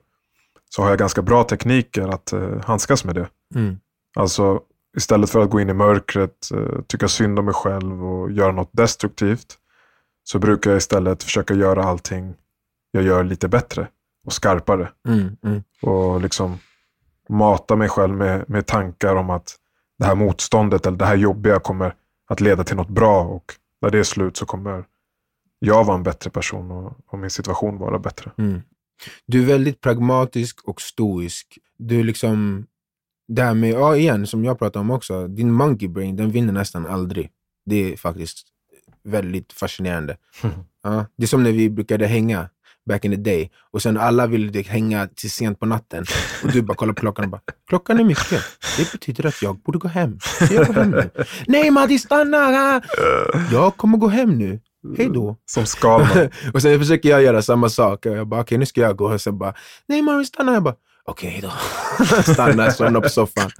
så 0.69 0.81
har 0.81 0.89
jag 0.89 0.99
ganska 0.99 1.21
bra 1.21 1.43
tekniker 1.43 2.07
att 2.07 2.33
eh, 2.33 2.61
handskas 2.65 3.05
med 3.05 3.15
det. 3.15 3.29
Mm. 3.55 3.77
Alltså 4.15 4.61
istället 4.97 5.29
för 5.29 5.39
att 5.41 5.49
gå 5.49 5.59
in 5.59 5.69
i 5.69 5.73
mörkret, 5.73 6.49
tycka 6.87 7.07
synd 7.07 7.39
om 7.39 7.45
mig 7.45 7.53
själv 7.53 8.05
och 8.05 8.31
göra 8.31 8.51
något 8.51 8.69
destruktivt 8.71 9.57
så 10.31 10.39
brukar 10.39 10.71
jag 10.71 10.77
istället 10.77 11.23
försöka 11.23 11.53
göra 11.53 11.83
allting 11.83 12.33
jag 12.91 13.03
gör 13.03 13.23
lite 13.23 13.47
bättre 13.47 13.87
och 14.25 14.33
skarpare. 14.33 14.91
Mm. 15.07 15.37
Mm. 15.43 15.63
Och 15.81 16.21
liksom 16.21 16.57
mata 17.29 17.75
mig 17.75 17.89
själv 17.89 18.15
med, 18.15 18.49
med 18.49 18.65
tankar 18.65 19.15
om 19.15 19.29
att 19.29 19.55
det 19.99 20.05
här 20.05 20.15
motståndet 20.15 20.85
eller 20.85 20.97
det 20.97 21.05
här 21.05 21.15
jobbiga 21.15 21.59
kommer 21.59 21.95
att 22.27 22.41
leda 22.41 22.63
till 22.63 22.75
något 22.75 22.89
bra 22.89 23.21
och 23.23 23.53
när 23.81 23.89
det 23.89 23.99
är 23.99 24.03
slut 24.03 24.37
så 24.37 24.45
kommer 24.45 24.85
jag 25.59 25.83
vara 25.83 25.97
en 25.97 26.03
bättre 26.03 26.29
person 26.29 26.71
och, 26.71 26.93
och 27.07 27.19
min 27.19 27.29
situation 27.29 27.77
vara 27.77 27.99
bättre. 27.99 28.31
Mm. 28.37 28.61
Du 29.27 29.41
är 29.41 29.45
väldigt 29.45 29.81
pragmatisk 29.81 30.67
och 30.67 30.81
stoisk. 30.81 31.57
Du 31.77 31.99
är 31.99 32.03
liksom, 32.03 32.65
det 33.27 33.43
här 33.43 33.53
med, 33.53 33.69
ja 33.69 33.95
igen, 33.95 34.27
som 34.27 34.45
jag 34.45 34.59
pratade 34.59 34.81
om 34.81 34.91
också, 34.91 35.27
din 35.27 35.51
monkey 35.51 35.87
brain, 35.87 36.15
den 36.15 36.31
vinner 36.31 36.53
nästan 36.53 36.87
aldrig. 36.87 37.29
Det 37.65 37.93
är 37.93 37.97
faktiskt 37.97 38.50
väldigt 39.03 39.53
fascinerande. 39.53 40.17
Ja, 40.83 41.05
det 41.17 41.23
är 41.23 41.27
som 41.27 41.43
när 41.43 41.51
vi 41.51 41.69
brukade 41.69 42.07
hänga 42.07 42.49
back 42.89 43.05
in 43.05 43.11
the 43.11 43.17
day 43.17 43.51
och 43.71 43.81
sen 43.81 43.97
alla 43.97 44.27
ville 44.27 44.61
hänga 44.61 45.07
till 45.07 45.31
sent 45.31 45.59
på 45.59 45.65
natten 45.65 46.05
och 46.43 46.51
du 46.51 46.61
bara 46.61 46.75
kollar 46.75 46.93
på 46.93 46.99
klockan 47.01 47.25
och 47.25 47.31
bara, 47.31 47.41
klockan 47.69 47.99
är 47.99 48.03
mycket. 48.03 48.43
Det 48.77 48.91
betyder 48.91 49.25
att 49.25 49.41
jag 49.41 49.61
borde 49.61 49.77
gå 49.79 49.87
hem. 49.87 50.19
Så 50.19 50.53
jag 50.53 50.67
går 50.67 50.73
hem 50.73 50.91
nu. 50.91 51.09
Nej 51.47 51.71
Matti, 51.71 51.99
stanna! 51.99 52.81
Jag 53.51 53.77
kommer 53.77 53.97
gå 53.97 54.07
hem 54.07 54.37
nu. 54.37 54.59
Hej 54.97 55.09
då. 55.13 55.37
Som 55.45 55.65
Skalman. 55.65 56.29
och 56.53 56.61
sen 56.61 56.79
försöker 56.79 57.09
jag 57.09 57.23
göra 57.23 57.41
samma 57.41 57.69
sak. 57.69 58.05
Jag 58.05 58.27
bara, 58.27 58.41
okej 58.41 58.57
nu 58.57 58.65
ska 58.65 58.81
jag 58.81 58.95
gå. 58.97 59.13
Och 59.13 59.21
sen 59.21 59.37
bara, 59.37 59.53
nej 59.87 60.01
Mario 60.01 60.25
stanna. 60.25 60.53
Jag 60.53 60.63
bara, 60.63 60.75
okej 61.05 61.39
då. 61.41 61.51
Stannar, 62.33 62.69
somnar 62.69 63.01
på 63.01 63.09
soffan. 63.09 63.51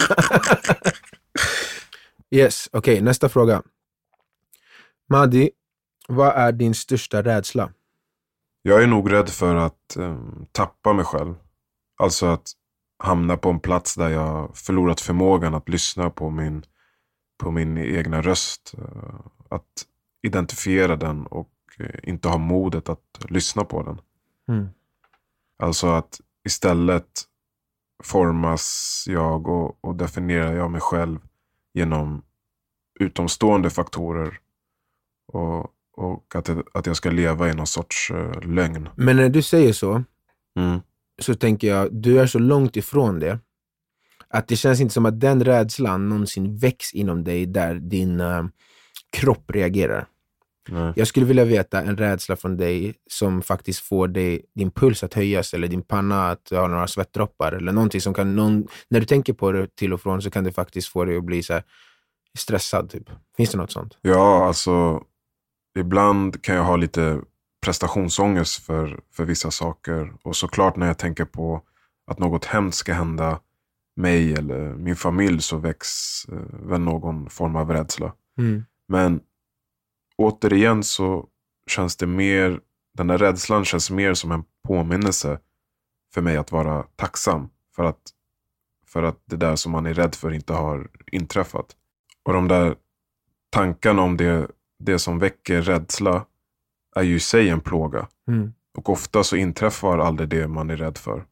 yes, 2.32 2.70
okej 2.72 3.02
nästa 3.02 3.30
fråga. 3.30 3.62
Madi, 5.12 5.50
Vad 6.08 6.36
är 6.36 6.52
din 6.52 6.74
största 6.74 7.22
rädsla? 7.24 7.74
Jag 8.62 8.84
är 8.84 8.88
nog 8.88 9.12
rädd 9.12 9.30
för 9.30 9.56
att 9.56 9.98
eh, 9.98 10.18
tappa 10.52 10.94
mig 10.94 11.06
själv. 11.06 11.36
Alltså 11.98 12.26
att 12.26 12.52
hamna 13.04 13.38
på 13.38 13.50
en 13.50 13.60
plats 13.60 13.96
där 13.96 14.10
jag 14.10 14.58
förlorat 14.58 15.02
förmågan 15.02 15.56
att 15.56 15.70
lyssna 15.70 16.10
på 16.10 16.30
min, 16.30 16.66
på 17.44 17.52
min 17.52 17.78
egna 17.78 18.22
röst. 18.22 18.74
Eh, 18.78 19.20
att 19.50 19.86
identifiera 20.22 20.96
den 20.96 21.26
och 21.26 21.52
eh, 21.80 22.00
inte 22.04 22.28
ha 22.28 22.38
modet 22.38 22.90
att 22.90 23.26
lyssna 23.30 23.64
på 23.64 23.84
den. 23.84 24.02
Mm. 24.48 24.70
Alltså 25.64 25.88
att 25.88 26.22
istället 26.48 27.22
formas 28.04 29.04
jag 29.08 29.48
och, 29.48 29.86
och 29.86 29.96
definierar 29.96 30.54
jag 30.54 30.72
mig 30.72 30.82
själv 30.82 31.20
genom 31.74 32.24
utomstående 33.00 33.70
faktorer. 33.70 34.40
Och, 35.32 35.68
och 35.98 36.36
att, 36.36 36.50
att 36.74 36.86
jag 36.86 36.96
ska 36.96 37.10
leva 37.12 37.50
i 37.50 37.54
någon 37.54 37.68
sorts 37.68 38.12
eh, 38.12 38.42
lögn. 38.50 38.90
Men 38.96 39.16
när 39.16 39.30
du 39.30 39.42
säger 39.42 39.74
så, 39.74 40.04
Mm. 40.60 40.80
så 41.22 41.36
tänker 41.36 41.68
jag, 41.68 41.94
du 41.94 42.20
är 42.20 42.28
så 42.28 42.40
långt 42.40 42.76
ifrån 42.78 43.20
det, 43.20 43.40
att 44.28 44.48
det 44.48 44.56
känns 44.56 44.82
inte 44.82 44.94
som 44.94 45.06
att 45.06 45.20
den 45.20 45.44
rädslan 45.44 46.10
någonsin 46.10 46.58
väcks 46.58 46.94
inom 46.94 47.24
dig 47.24 47.46
där 47.46 47.76
din 47.76 48.20
eh, 48.20 48.44
kropp 49.12 49.52
reagerar. 49.52 50.06
Nej. 50.70 50.94
Jag 50.96 51.08
skulle 51.08 51.26
vilja 51.26 51.46
veta 51.46 51.82
en 51.82 51.98
rädsla 51.98 52.36
från 52.36 52.58
dig 52.58 52.94
som 53.10 53.42
faktiskt 53.42 53.80
får 53.80 54.08
dig, 54.08 54.46
din 54.56 54.72
puls 54.72 55.04
att 55.04 55.14
höjas 55.14 55.54
eller 55.54 55.68
din 55.68 55.82
panna 55.82 56.32
att 56.32 56.50
ha 56.50 56.68
några 56.68 56.88
svettdroppar 56.88 57.52
eller 57.52 57.72
någonting 57.72 58.02
som 58.02 58.14
kan, 58.14 58.36
någon, 58.36 58.68
när 58.90 59.00
du 59.00 59.06
tänker 59.06 59.34
på 59.34 59.52
det 59.52 59.76
till 59.76 59.94
och 59.94 60.02
från 60.02 60.22
så 60.22 60.32
kan 60.32 60.44
det 60.44 60.52
faktiskt 60.52 60.88
få 60.88 61.06
dig 61.06 61.18
att 61.18 61.24
bli 61.24 61.44
så 61.44 61.62
stressad. 62.38 62.90
Typ. 62.90 63.10
Finns 63.38 63.50
det 63.52 63.58
något 63.58 63.72
sånt? 63.72 63.98
Ja, 64.02 64.46
alltså 64.48 65.04
ibland 65.80 66.44
kan 66.44 66.56
jag 66.56 66.64
ha 66.64 66.76
lite 66.76 67.22
prestationsångest 67.66 68.66
för, 68.66 69.00
för 69.12 69.26
vissa 69.26 69.52
saker. 69.52 70.14
Och 70.24 70.36
såklart 70.36 70.76
när 70.76 70.88
jag 70.88 70.98
tänker 70.98 71.26
på 71.26 71.62
att 72.08 72.20
något 72.20 72.46
hemskt 72.46 72.78
ska 72.78 72.94
hända 72.94 73.40
mig 73.96 74.34
eller 74.34 74.76
min 74.76 74.96
familj 74.96 75.42
så 75.42 75.58
väcks 75.58 76.26
eh, 76.26 76.68
väl 76.70 76.82
någon 76.82 77.30
form 77.30 77.56
av 77.56 77.72
rädsla. 77.72 78.14
Men 78.88 79.22
återigen 80.18 80.84
så 80.84 81.28
känns 81.68 81.98
det 81.98 82.08
mer, 82.08 82.60
den 82.94 83.08
där 83.08 83.18
rädslan 83.18 83.66
känns 83.66 83.92
mer 83.92 84.14
som 84.14 84.32
en 84.32 84.44
påminnelse 84.68 85.40
för 86.14 86.22
mig 86.22 86.38
att 86.38 86.52
vara 86.52 86.84
tacksam. 86.84 87.50
För 87.76 87.84
att, 87.84 88.02
för 88.88 89.04
att 89.04 89.22
det 89.26 89.36
där 89.36 89.56
som 89.56 89.72
man 89.72 89.86
är 89.86 89.94
rädd 89.94 90.16
för 90.16 90.34
inte 90.34 90.54
har 90.54 90.90
inträffat. 91.12 91.76
Och 92.24 92.34
de 92.34 92.48
där 92.48 92.76
tankarna 93.50 94.02
om 94.02 94.18
det, 94.18 94.48
det 94.84 95.00
som 95.00 95.20
väcker 95.20 95.62
rädsla 95.62 96.26
är 96.96 97.04
ju 97.04 97.16
i 97.16 97.20
sig 97.20 97.50
en 97.50 97.62
plåga. 97.62 98.08
Mm. 98.28 98.54
Och 98.78 98.90
ofta 98.90 99.24
så 99.24 99.36
inträffar 99.36 100.00
aldrig 100.00 100.30
det 100.30 100.48
man 100.48 100.70
är 100.70 100.78
rädd 100.78 100.98
för. 100.98 101.26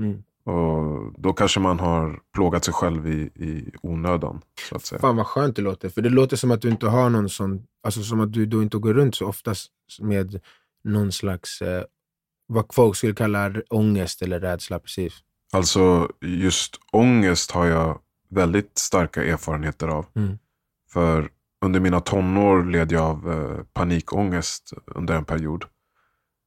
Mm. 0.00 0.22
Och 0.44 1.12
då 1.18 1.32
kanske 1.32 1.60
man 1.60 1.80
har 1.80 2.20
plågat 2.34 2.64
sig 2.64 2.74
själv 2.74 3.08
i, 3.08 3.20
i 3.20 3.72
onödan. 3.82 4.40
Så 4.68 4.76
att 4.76 4.84
säga. 4.84 5.00
Fan 5.00 5.16
vad 5.16 5.26
skönt 5.26 5.56
det 5.56 5.62
låter. 5.62 5.88
För 5.88 6.02
det 6.02 6.08
låter 6.08 6.36
som 6.36 6.50
att 6.50 6.62
du 6.62 6.68
inte 6.68 6.86
har 6.86 7.10
någon 7.10 7.28
sån, 7.28 7.66
alltså 7.82 8.02
som 8.02 8.20
att 8.20 8.32
du 8.32 8.46
då 8.46 8.62
inte 8.62 8.78
går 8.78 8.94
runt 8.94 9.14
så 9.14 9.26
ofta 9.26 9.54
med 10.00 10.40
någon 10.84 11.12
slags, 11.12 11.62
eh, 11.62 11.84
vad 12.46 12.74
folk 12.74 12.96
skulle 12.96 13.14
kalla 13.14 13.52
ångest 13.70 14.22
eller 14.22 14.40
rädsla. 14.40 14.78
Precis. 14.78 15.12
Alltså 15.52 16.12
just 16.20 16.80
ångest 16.92 17.50
har 17.50 17.66
jag 17.66 17.98
väldigt 18.30 18.78
starka 18.78 19.24
erfarenheter 19.24 19.88
av. 19.88 20.06
Mm. 20.14 20.38
För 20.92 21.30
under 21.60 21.80
mina 21.80 22.00
tonår 22.00 22.64
led 22.64 22.92
jag 22.92 23.02
av 23.02 23.32
eh, 23.32 23.64
panikångest 23.72 24.72
under 24.86 25.14
en 25.14 25.24
period. 25.24 25.64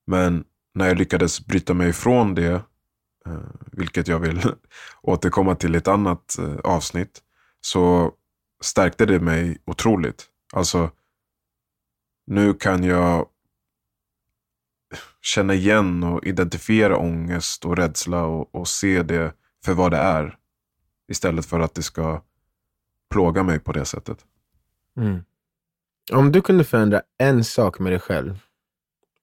Men 0.07 0.43
när 0.73 0.87
jag 0.87 0.97
lyckades 0.97 1.45
bryta 1.45 1.73
mig 1.73 1.89
ifrån 1.89 2.35
det, 2.35 2.53
eh, 3.25 3.41
vilket 3.71 4.07
jag 4.07 4.19
vill 4.19 4.41
återkomma 5.01 5.55
till 5.55 5.75
i 5.75 5.77
ett 5.77 5.87
annat 5.87 6.37
eh, 6.37 6.55
avsnitt, 6.63 7.21
så 7.61 8.13
stärkte 8.61 9.05
det 9.05 9.19
mig 9.19 9.57
otroligt. 9.65 10.25
Alltså, 10.53 10.91
nu 12.27 12.53
kan 12.53 12.83
jag 12.83 13.27
känna 15.21 15.53
igen 15.53 16.03
och 16.03 16.25
identifiera 16.25 16.97
ångest 16.97 17.65
och 17.65 17.77
rädsla 17.77 18.23
och, 18.23 18.55
och 18.55 18.67
se 18.67 19.03
det 19.03 19.33
för 19.65 19.73
vad 19.73 19.91
det 19.91 19.97
är. 19.97 20.37
Istället 21.11 21.45
för 21.45 21.59
att 21.59 21.75
det 21.75 21.83
ska 21.83 22.21
plåga 23.09 23.43
mig 23.43 23.59
på 23.59 23.71
det 23.71 23.85
sättet. 23.85 24.25
Mm. 24.97 25.23
Om 26.13 26.31
du 26.31 26.41
kunde 26.41 26.63
förändra 26.63 27.01
en 27.17 27.43
sak 27.43 27.79
med 27.79 27.91
dig 27.91 27.99
själv, 27.99 28.39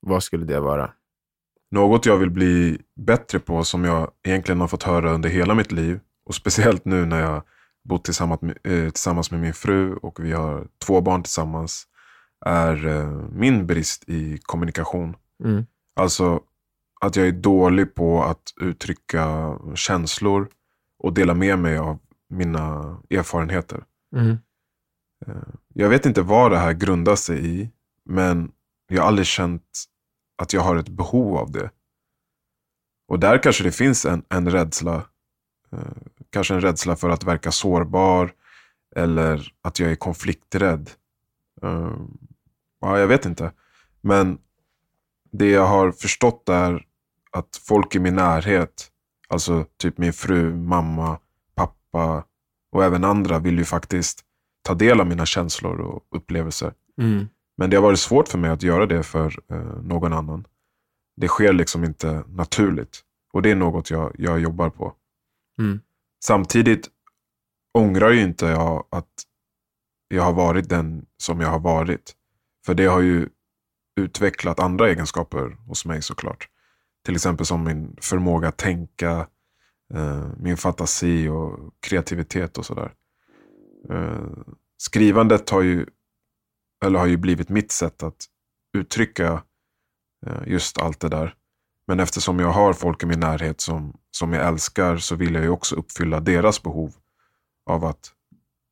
vad 0.00 0.22
skulle 0.22 0.44
det 0.44 0.60
vara? 0.60 0.90
Något 1.70 2.06
jag 2.06 2.16
vill 2.16 2.30
bli 2.30 2.78
bättre 2.96 3.38
på 3.38 3.64
som 3.64 3.84
jag 3.84 4.10
egentligen 4.22 4.60
har 4.60 4.68
fått 4.68 4.82
höra 4.82 5.12
under 5.12 5.28
hela 5.28 5.54
mitt 5.54 5.72
liv. 5.72 6.00
Och 6.26 6.34
speciellt 6.34 6.84
nu 6.84 7.06
när 7.06 7.20
jag 7.20 7.42
bott 7.84 8.04
tillsammans 8.04 8.40
med, 8.42 8.58
eh, 8.64 8.90
tillsammans 8.90 9.30
med 9.30 9.40
min 9.40 9.54
fru 9.54 9.94
och 9.94 10.24
vi 10.24 10.32
har 10.32 10.66
två 10.86 11.00
barn 11.00 11.22
tillsammans. 11.22 11.86
Är 12.46 12.86
eh, 12.86 13.10
min 13.32 13.66
brist 13.66 14.04
i 14.08 14.38
kommunikation. 14.42 15.16
Mm. 15.44 15.66
Alltså 15.96 16.40
att 17.00 17.16
jag 17.16 17.26
är 17.26 17.32
dålig 17.32 17.94
på 17.94 18.22
att 18.22 18.42
uttrycka 18.60 19.58
känslor 19.74 20.48
och 20.98 21.12
dela 21.12 21.34
med 21.34 21.58
mig 21.58 21.78
av 21.78 21.98
mina 22.28 22.96
erfarenheter. 23.10 23.84
Mm. 24.16 24.38
Eh, 25.26 25.54
jag 25.74 25.88
vet 25.88 26.06
inte 26.06 26.22
vad 26.22 26.50
det 26.50 26.58
här 26.58 26.72
grundar 26.72 27.16
sig 27.16 27.60
i, 27.60 27.70
men 28.04 28.52
jag 28.88 29.02
har 29.02 29.08
aldrig 29.08 29.26
känt 29.26 29.84
att 30.38 30.52
jag 30.52 30.60
har 30.60 30.76
ett 30.76 30.88
behov 30.88 31.36
av 31.36 31.50
det. 31.50 31.70
Och 33.08 33.18
där 33.18 33.42
kanske 33.42 33.64
det 33.64 33.72
finns 33.72 34.04
en, 34.04 34.24
en 34.28 34.50
rädsla. 34.50 35.06
Eh, 35.72 35.78
kanske 36.30 36.54
en 36.54 36.60
rädsla 36.60 36.96
för 36.96 37.10
att 37.10 37.24
verka 37.24 37.52
sårbar 37.52 38.32
eller 38.96 39.52
att 39.62 39.78
jag 39.78 39.90
är 39.90 39.96
konflikträdd. 39.96 40.90
Eh, 41.62 41.96
ja, 42.80 42.98
jag 42.98 43.06
vet 43.06 43.26
inte. 43.26 43.52
Men 44.00 44.38
det 45.32 45.50
jag 45.50 45.66
har 45.66 45.92
förstått 45.92 46.48
är 46.48 46.86
att 47.30 47.60
folk 47.66 47.94
i 47.94 47.98
min 47.98 48.14
närhet, 48.14 48.90
alltså 49.28 49.66
typ 49.76 49.98
min 49.98 50.12
fru, 50.12 50.54
mamma, 50.54 51.18
pappa 51.54 52.24
och 52.72 52.84
även 52.84 53.04
andra 53.04 53.38
vill 53.38 53.58
ju 53.58 53.64
faktiskt 53.64 54.24
ta 54.64 54.74
del 54.74 55.00
av 55.00 55.06
mina 55.06 55.26
känslor 55.26 55.80
och 55.80 56.06
upplevelser. 56.10 56.72
Mm. 57.00 57.28
Men 57.56 57.70
det 57.70 57.76
har 57.76 57.82
varit 57.82 57.98
svårt 57.98 58.28
för 58.28 58.38
mig 58.38 58.50
att 58.50 58.62
göra 58.62 58.86
det 58.86 59.02
för 59.02 59.38
eh, 59.50 59.82
någon 59.82 60.12
annan. 60.12 60.46
Det 61.16 61.28
sker 61.28 61.52
liksom 61.52 61.84
inte 61.84 62.24
naturligt. 62.28 63.00
Och 63.32 63.42
det 63.42 63.50
är 63.50 63.54
något 63.54 63.90
jag, 63.90 64.12
jag 64.18 64.40
jobbar 64.40 64.70
på. 64.70 64.94
Mm. 65.58 65.80
Samtidigt 66.24 66.88
ångrar 67.78 68.10
ju 68.10 68.22
inte 68.22 68.46
jag 68.46 68.86
att 68.90 69.22
jag 70.08 70.22
har 70.22 70.32
varit 70.32 70.68
den 70.68 71.06
som 71.16 71.40
jag 71.40 71.48
har 71.48 71.60
varit. 71.60 72.14
För 72.66 72.74
det 72.74 72.86
har 72.86 73.00
ju 73.00 73.28
utvecklat 74.00 74.60
andra 74.60 74.88
egenskaper 74.88 75.56
hos 75.66 75.84
mig 75.84 76.02
såklart. 76.02 76.48
Till 77.04 77.14
exempel 77.14 77.46
som 77.46 77.64
min 77.64 77.96
förmåga 78.00 78.48
att 78.48 78.56
tänka, 78.56 79.26
eh, 79.94 80.28
min 80.38 80.56
fantasi 80.56 81.28
och 81.28 81.74
kreativitet 81.80 82.58
och 82.58 82.66
sådär. 82.66 82.92
Eh, 83.90 84.26
skrivandet 84.76 85.50
har 85.50 85.62
ju, 85.62 85.86
eller 86.84 86.98
har 86.98 87.06
ju 87.06 87.16
blivit 87.16 87.48
mitt 87.48 87.72
sätt 87.72 88.02
att 88.02 88.26
uttrycka 88.76 89.42
eh, 90.26 90.42
just 90.46 90.78
allt 90.78 91.00
det 91.00 91.08
där. 91.08 91.34
Men 91.86 92.00
eftersom 92.00 92.38
jag 92.38 92.50
har 92.50 92.72
folk 92.72 93.02
i 93.02 93.06
min 93.06 93.20
närhet 93.20 93.60
som, 93.60 93.96
som 94.10 94.32
jag 94.32 94.48
älskar 94.48 94.96
så 94.96 95.16
vill 95.16 95.34
jag 95.34 95.42
ju 95.42 95.50
också 95.50 95.76
uppfylla 95.76 96.20
deras 96.20 96.62
behov 96.62 96.94
av 97.70 97.84
att 97.84 98.12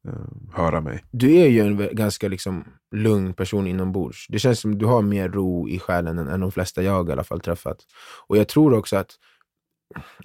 eh, 0.08 0.54
höra 0.54 0.80
mig. 0.80 1.04
Du 1.10 1.36
är 1.36 1.48
ju 1.48 1.60
en 1.60 1.96
ganska 1.96 2.28
liksom 2.28 2.64
lugn 2.94 3.34
person 3.34 3.66
inombords. 3.66 4.26
Det 4.28 4.38
känns 4.38 4.60
som 4.60 4.78
du 4.78 4.86
har 4.86 5.02
mer 5.02 5.28
ro 5.28 5.68
i 5.68 5.78
själen 5.78 6.18
än, 6.18 6.28
än 6.28 6.40
de 6.40 6.52
flesta 6.52 6.82
jag 6.82 7.08
i 7.08 7.12
alla 7.12 7.24
fall 7.24 7.40
träffat. 7.40 7.78
Och 8.26 8.36
jag 8.36 8.48
tror 8.48 8.74
också 8.74 8.96
att 8.96 9.10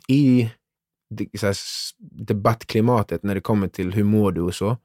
i 0.08 0.52
så 1.40 1.46
här, 1.46 1.56
debattklimatet 2.26 3.24
när 3.24 3.36
det 3.36 3.42
kommer 3.42 3.68
till 3.68 3.94
hur 3.94 4.04
mår 4.04 4.32
du 4.32 4.42
och 4.42 4.56
så, 4.56 4.78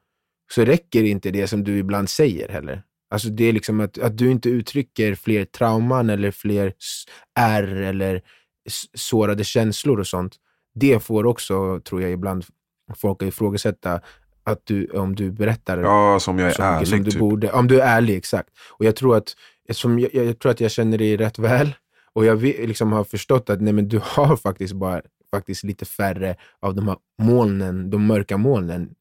så 0.54 0.64
räcker 0.64 1.02
inte 1.02 1.30
det 1.30 1.46
som 1.46 1.64
du 1.64 1.78
ibland 1.78 2.10
säger 2.10 2.48
heller. 2.48 2.82
Alltså 3.10 3.28
det 3.28 3.44
är 3.44 3.52
liksom 3.52 3.80
att, 3.80 3.98
att 3.98 4.18
du 4.18 4.30
inte 4.30 4.48
uttrycker 4.48 5.14
fler 5.14 5.44
trauman 5.44 6.10
eller 6.10 6.30
fler 6.30 6.72
ärr 7.38 7.74
eller 7.76 8.22
sårade 8.94 9.44
känslor 9.44 10.00
och 10.00 10.06
sånt. 10.06 10.36
Det 10.74 11.00
får 11.00 11.26
också, 11.26 11.80
tror 11.80 12.02
jag, 12.02 12.10
ibland 12.10 12.44
folk 12.96 13.22
att 13.22 13.28
ifrågasätta 13.28 14.00
att 14.44 14.66
du, 14.66 14.86
om 14.86 15.14
du 15.14 15.30
berättar 15.30 15.78
Ja, 15.78 16.20
som 16.20 16.38
jag 16.38 16.46
är 16.46 16.50
mycket 16.50 16.60
ärlig. 16.60 16.88
som 16.88 17.02
du 17.04 17.10
typ. 17.10 17.20
borde. 17.20 17.52
Om 17.52 17.68
du 17.68 17.80
är 17.80 17.86
ärlig, 17.86 18.16
exakt. 18.16 18.48
Och 18.70 18.84
jag 18.84 18.96
tror 18.96 19.16
att, 19.16 19.36
eftersom 19.68 19.98
jag, 19.98 20.14
jag, 20.14 20.38
tror 20.38 20.52
att 20.52 20.60
jag 20.60 20.70
känner 20.70 20.98
dig 20.98 21.16
rätt 21.16 21.38
väl 21.38 21.74
och 22.12 22.24
jag 22.24 22.42
liksom 22.42 22.92
har 22.92 23.04
förstått 23.04 23.50
att 23.50 23.60
nej, 23.60 23.72
men 23.72 23.88
du 23.88 24.00
har 24.02 24.36
faktiskt 24.46 24.72
bara 24.74 25.02
faktiskt 25.36 25.64
lite 25.64 25.84
färre 25.84 26.36
av 26.60 26.74
de 26.74 26.88
här 26.88 26.96
molnen, 27.22 27.90
de 27.90 28.06
mörka 28.06 28.36
molnen 28.36 28.94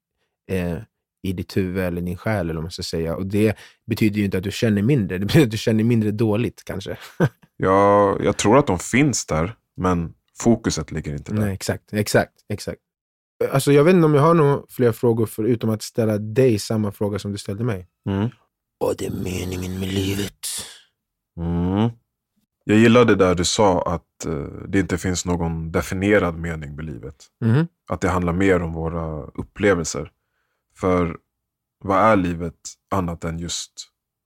eh, 0.52 0.78
i 1.24 1.34
ditt 1.34 1.58
huvud 1.58 1.84
eller 1.84 2.02
din 2.02 2.18
själ, 2.18 2.50
eller 2.50 2.62
man 2.62 2.72
ska 2.72 2.84
säga. 2.84 3.16
Och 3.16 3.26
det 3.26 3.58
betyder 3.88 4.18
ju 4.18 4.26
inte 4.26 4.38
att 4.38 4.44
du 4.44 4.52
känner 4.52 4.82
mindre. 4.82 5.18
Det 5.18 5.26
betyder 5.26 5.46
att 5.46 5.52
du 5.52 5.58
känner 5.58 5.84
mindre 5.84 6.12
dåligt 6.12 6.64
kanske. 6.66 6.98
Ja, 7.64 8.18
jag 8.22 8.38
tror 8.38 8.58
att 8.58 8.68
de 8.68 8.80
finns 8.80 9.26
där, 9.26 9.56
men 9.78 10.14
fokuset 10.40 10.92
ligger 10.92 11.14
inte 11.14 11.34
där. 11.34 11.42
Nej, 11.42 11.54
exakt, 11.54 11.94
exakt, 11.94 12.34
exakt. 12.50 12.80
Alltså, 13.52 13.72
jag 13.72 13.84
vet 13.84 13.94
inte 13.94 14.06
om 14.06 14.14
jag 14.14 14.22
har 14.22 14.34
några 14.34 14.62
fler 14.70 14.92
frågor 14.92 15.26
förutom 15.26 15.70
att 15.70 15.82
ställa 15.82 16.18
dig 16.18 16.60
samma 16.60 16.92
fråga 16.92 17.20
som 17.20 17.32
du 17.32 17.38
ställde 17.38 17.64
mig. 17.64 17.88
Mm. 18.10 18.30
Vad 18.78 19.02
är 19.02 19.10
meningen 19.10 19.80
med 19.80 19.94
livet? 19.94 20.48
Mm. 21.40 21.90
Jag 22.64 22.78
gillar 22.78 23.06
det 23.06 23.16
där 23.16 23.36
du 23.36 23.46
sa 23.46 23.82
att 23.82 24.26
eh, 24.26 24.44
det 24.68 24.80
inte 24.80 24.98
finns 24.98 25.26
någon 25.26 25.72
definierad 25.72 26.38
mening 26.38 26.76
med 26.76 26.86
livet. 26.86 27.26
Mhm. 27.42 27.68
Att 27.88 28.02
det 28.02 28.10
handlar 28.10 28.34
mer 28.34 28.62
om 28.62 28.74
våra 28.74 29.24
upplevelser. 29.24 30.12
För 30.76 31.18
vad 31.84 31.98
är 31.98 32.16
livet 32.16 32.60
annat 32.92 33.24
än 33.24 33.40
just 33.40 33.72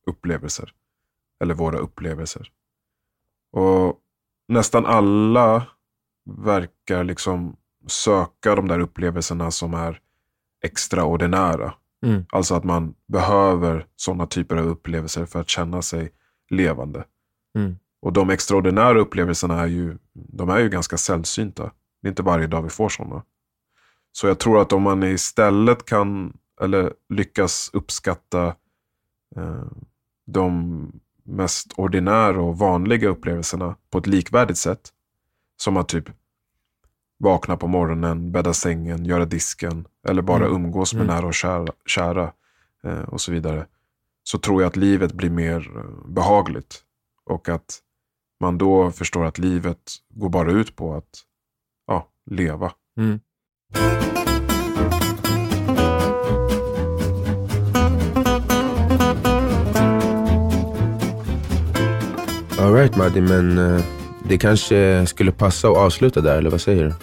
upplevelser? 0.07 0.73
Eller 1.39 1.53
våra 1.53 1.77
upplevelser. 1.77 2.51
Och 3.51 3.99
nästan 4.47 4.85
alla 4.85 5.67
verkar 6.25 7.03
liksom 7.03 7.57
söka 7.87 8.55
de 8.55 8.67
där 8.67 8.79
upplevelserna 8.79 9.51
som 9.51 9.73
är 9.73 9.99
extraordinära. 10.63 11.73
Mm. 12.05 12.25
Alltså 12.29 12.55
att 12.55 12.63
man 12.63 12.95
behöver 13.07 13.87
sådana 13.95 14.27
typer 14.27 14.55
av 14.55 14.65
upplevelser 14.65 15.25
för 15.25 15.41
att 15.41 15.49
känna 15.49 15.81
sig 15.81 16.11
levande. 16.49 17.03
Mm. 17.55 17.77
Och 18.05 18.13
de 18.13 18.29
extraordinära 18.29 18.99
upplevelserna 18.99 19.61
är 19.61 19.67
ju, 19.67 19.97
de 20.13 20.49
är 20.49 20.59
ju 20.59 20.69
ganska 20.69 20.97
sällsynta. 20.97 21.71
Det 22.01 22.07
är 22.07 22.09
inte 22.09 22.23
varje 22.23 22.47
dag 22.47 22.61
vi 22.61 22.69
får 22.69 22.89
sådana. 22.89 23.23
Så 24.11 24.27
jag 24.27 24.39
tror 24.39 24.61
att 24.61 24.73
om 24.73 24.81
man 24.81 25.03
istället 25.03 25.85
kan, 25.85 26.37
eller 26.61 26.93
lyckas 27.09 27.69
uppskatta 27.73 28.47
eh, 29.35 29.63
de 30.25 30.91
mest 31.23 31.73
ordinära 31.77 32.41
och 32.41 32.57
vanliga 32.57 33.09
upplevelserna 33.09 33.75
på 33.89 33.97
ett 33.97 34.07
likvärdigt 34.07 34.57
sätt. 34.57 34.89
Som 35.57 35.77
att 35.77 35.87
typ 35.87 36.09
vakna 37.17 37.57
på 37.57 37.67
morgonen, 37.67 38.31
bädda 38.31 38.53
sängen, 38.53 39.05
göra 39.05 39.25
disken 39.25 39.87
eller 40.07 40.21
bara 40.21 40.45
Mm. 40.45 40.55
umgås 40.55 40.93
med 40.93 41.03
Mm. 41.03 41.15
nära 41.15 41.27
och 41.27 41.33
kära, 41.33 41.73
kära 41.85 42.31
eh, 42.83 42.99
och 43.01 43.21
så 43.21 43.31
vidare. 43.31 43.65
Så 44.23 44.37
tror 44.37 44.61
jag 44.61 44.67
att 44.69 44.75
livet 44.75 45.13
blir 45.13 45.29
mer 45.29 45.77
eh, 45.77 46.07
behagligt. 46.09 46.81
Och 47.23 47.49
att 47.49 47.81
man 48.39 48.57
då 48.57 48.91
förstår 48.91 49.25
att 49.25 49.37
livet 49.37 49.79
går 50.13 50.29
bara 50.29 50.51
ut 50.51 50.75
på 50.75 50.93
att 50.95 51.09
ja, 51.87 52.07
leva. 52.31 52.71
Mm. 52.99 53.19
Alright 62.59 62.95
Maddi, 62.97 63.21
men 63.21 63.57
eh, 63.57 63.81
det 64.29 64.37
kanske 64.37 65.05
skulle 65.07 65.31
passa 65.31 65.67
att 65.67 65.77
avsluta 65.77 66.21
där, 66.21 66.37
eller 66.37 66.49
vad 66.49 66.61
säger 66.61 66.83
du? 66.83 66.93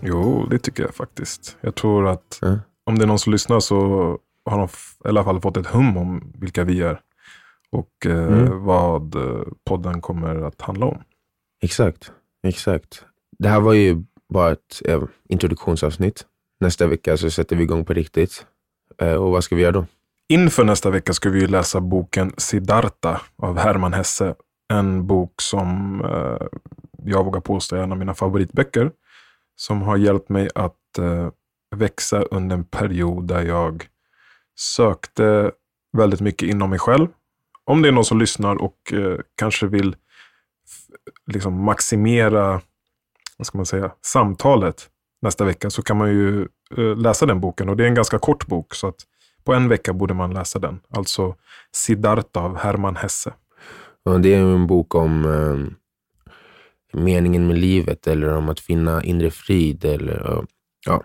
Jo, 0.00 0.46
det 0.50 0.58
tycker 0.58 0.82
jag 0.82 0.94
faktiskt. 0.94 1.56
Jag 1.60 1.74
tror 1.74 2.08
att 2.08 2.38
Ja. 2.40 2.58
om 2.86 2.98
det 2.98 3.04
är 3.04 3.06
någon 3.06 3.18
som 3.18 3.32
lyssnar 3.32 3.60
så 3.60 3.76
har 4.44 4.58
de 4.58 4.68
i 5.04 5.08
alla 5.08 5.24
fall 5.24 5.40
fått 5.40 5.56
ett 5.56 5.66
hum 5.66 5.96
om 5.96 6.32
vilka 6.34 6.64
vi 6.64 6.80
är. 6.82 7.00
Och 7.72 8.06
eh, 8.06 8.26
Mm. 8.26 8.64
vad 8.64 9.14
eh, 9.14 9.42
podden 9.64 10.00
kommer 10.00 10.36
att 10.42 10.60
handla 10.60 10.86
om. 10.86 11.02
Exakt, 11.62 12.12
exakt. 12.46 13.04
Det 13.38 13.48
här 13.48 13.60
var 13.60 13.72
ju 13.72 14.02
bara 14.32 14.50
ett 14.52 14.82
eh, 14.84 15.02
introduktionsavsnitt. 15.28 16.26
Nästa 16.60 16.86
vecka 16.86 17.16
så 17.16 17.30
sätter 17.30 17.56
vi 17.56 17.62
igång 17.62 17.84
på 17.84 17.92
riktigt. 17.92 18.46
Eh, 19.02 19.14
och 19.14 19.30
vad 19.32 19.44
ska 19.44 19.56
vi 19.56 19.62
göra 19.62 19.72
då? 19.72 19.86
Inför 20.28 20.64
nästa 20.64 20.90
vecka 20.90 21.12
ska 21.12 21.30
vi 21.30 21.40
ju 21.40 21.46
läsa 21.46 21.80
boken 21.80 22.32
Siddhartha 22.36 23.20
av 23.36 23.58
Hermann 23.58 23.92
Hesse. 23.92 24.34
En 24.72 25.06
bok 25.06 25.40
som 25.40 26.00
eh, 26.04 26.46
jag 27.04 27.24
vågar 27.24 27.40
påstå 27.40 27.76
är 27.76 27.80
en 27.82 27.92
av 27.92 27.98
mina 27.98 28.14
favoritböcker. 28.14 28.90
Som 29.56 29.82
har 29.82 29.96
hjälpt 29.96 30.28
mig 30.28 30.48
att 30.54 30.98
eh, 30.98 31.28
växa 31.76 32.22
under 32.22 32.56
en 32.56 32.64
period 32.64 33.24
där 33.28 33.42
jag 33.42 33.86
sökte 34.58 35.52
väldigt 35.96 36.20
mycket 36.20 36.48
inom 36.48 36.70
mig 36.70 36.78
själv. 36.78 37.08
Om 37.70 37.82
det 37.82 37.88
är 37.88 37.92
någon 37.92 38.04
som 38.04 38.18
lyssnar 38.18 38.62
och 38.62 38.92
eh, 38.92 39.18
kanske 39.36 39.66
vill 39.66 39.96
liksom 41.26 41.64
maximera 41.64 42.60
vad 43.38 43.46
ska 43.46 43.58
man 43.58 43.66
säga, 43.66 43.92
samtalet 44.02 44.88
nästa 45.22 45.44
vecka 45.44 45.70
så 45.70 45.82
kan 45.82 45.96
man 45.96 46.10
ju 46.10 46.48
eh, 46.76 46.96
läsa 46.96 47.26
den 47.26 47.40
boken. 47.40 47.68
Och 47.68 47.76
det 47.76 47.84
är 47.84 47.88
en 47.88 47.94
ganska 47.94 48.18
kort 48.18 48.46
bok. 48.46 48.74
så 48.74 48.86
att 48.86 49.06
på 49.44 49.54
en 49.54 49.68
vecka 49.68 49.92
borde 49.92 50.14
man 50.14 50.34
läsa 50.34 50.58
den. 50.58 50.80
Alltså 50.90 51.34
Siddhartha 51.72 52.40
av 52.40 52.56
Hermann 52.58 52.96
Hesse. 52.96 53.32
Ja, 54.02 54.18
det 54.18 54.34
är 54.34 54.40
en 54.40 54.66
bok 54.66 54.94
om 54.94 55.24
eh, 55.24 57.00
meningen 57.00 57.46
med 57.46 57.58
livet 57.58 58.06
eller 58.06 58.36
om 58.36 58.48
att 58.48 58.60
finna 58.60 59.04
inre 59.04 59.30
frid 59.30 59.84
eller 59.84 60.32
eh, 60.32 60.42
ja, 60.86 61.02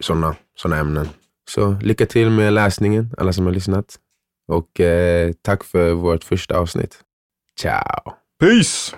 sådana 0.00 0.36
såna 0.56 0.76
ämnen. 0.76 1.08
Så 1.50 1.76
lycka 1.82 2.06
till 2.06 2.30
med 2.30 2.52
läsningen, 2.52 3.14
alla 3.18 3.32
som 3.32 3.46
har 3.46 3.52
lyssnat. 3.52 3.98
Och 4.48 4.80
eh, 4.80 5.32
tack 5.42 5.64
för 5.64 5.92
vårt 5.92 6.24
första 6.24 6.58
avsnitt. 6.58 7.00
Ciao! 7.60 8.12
Peace! 8.40 8.96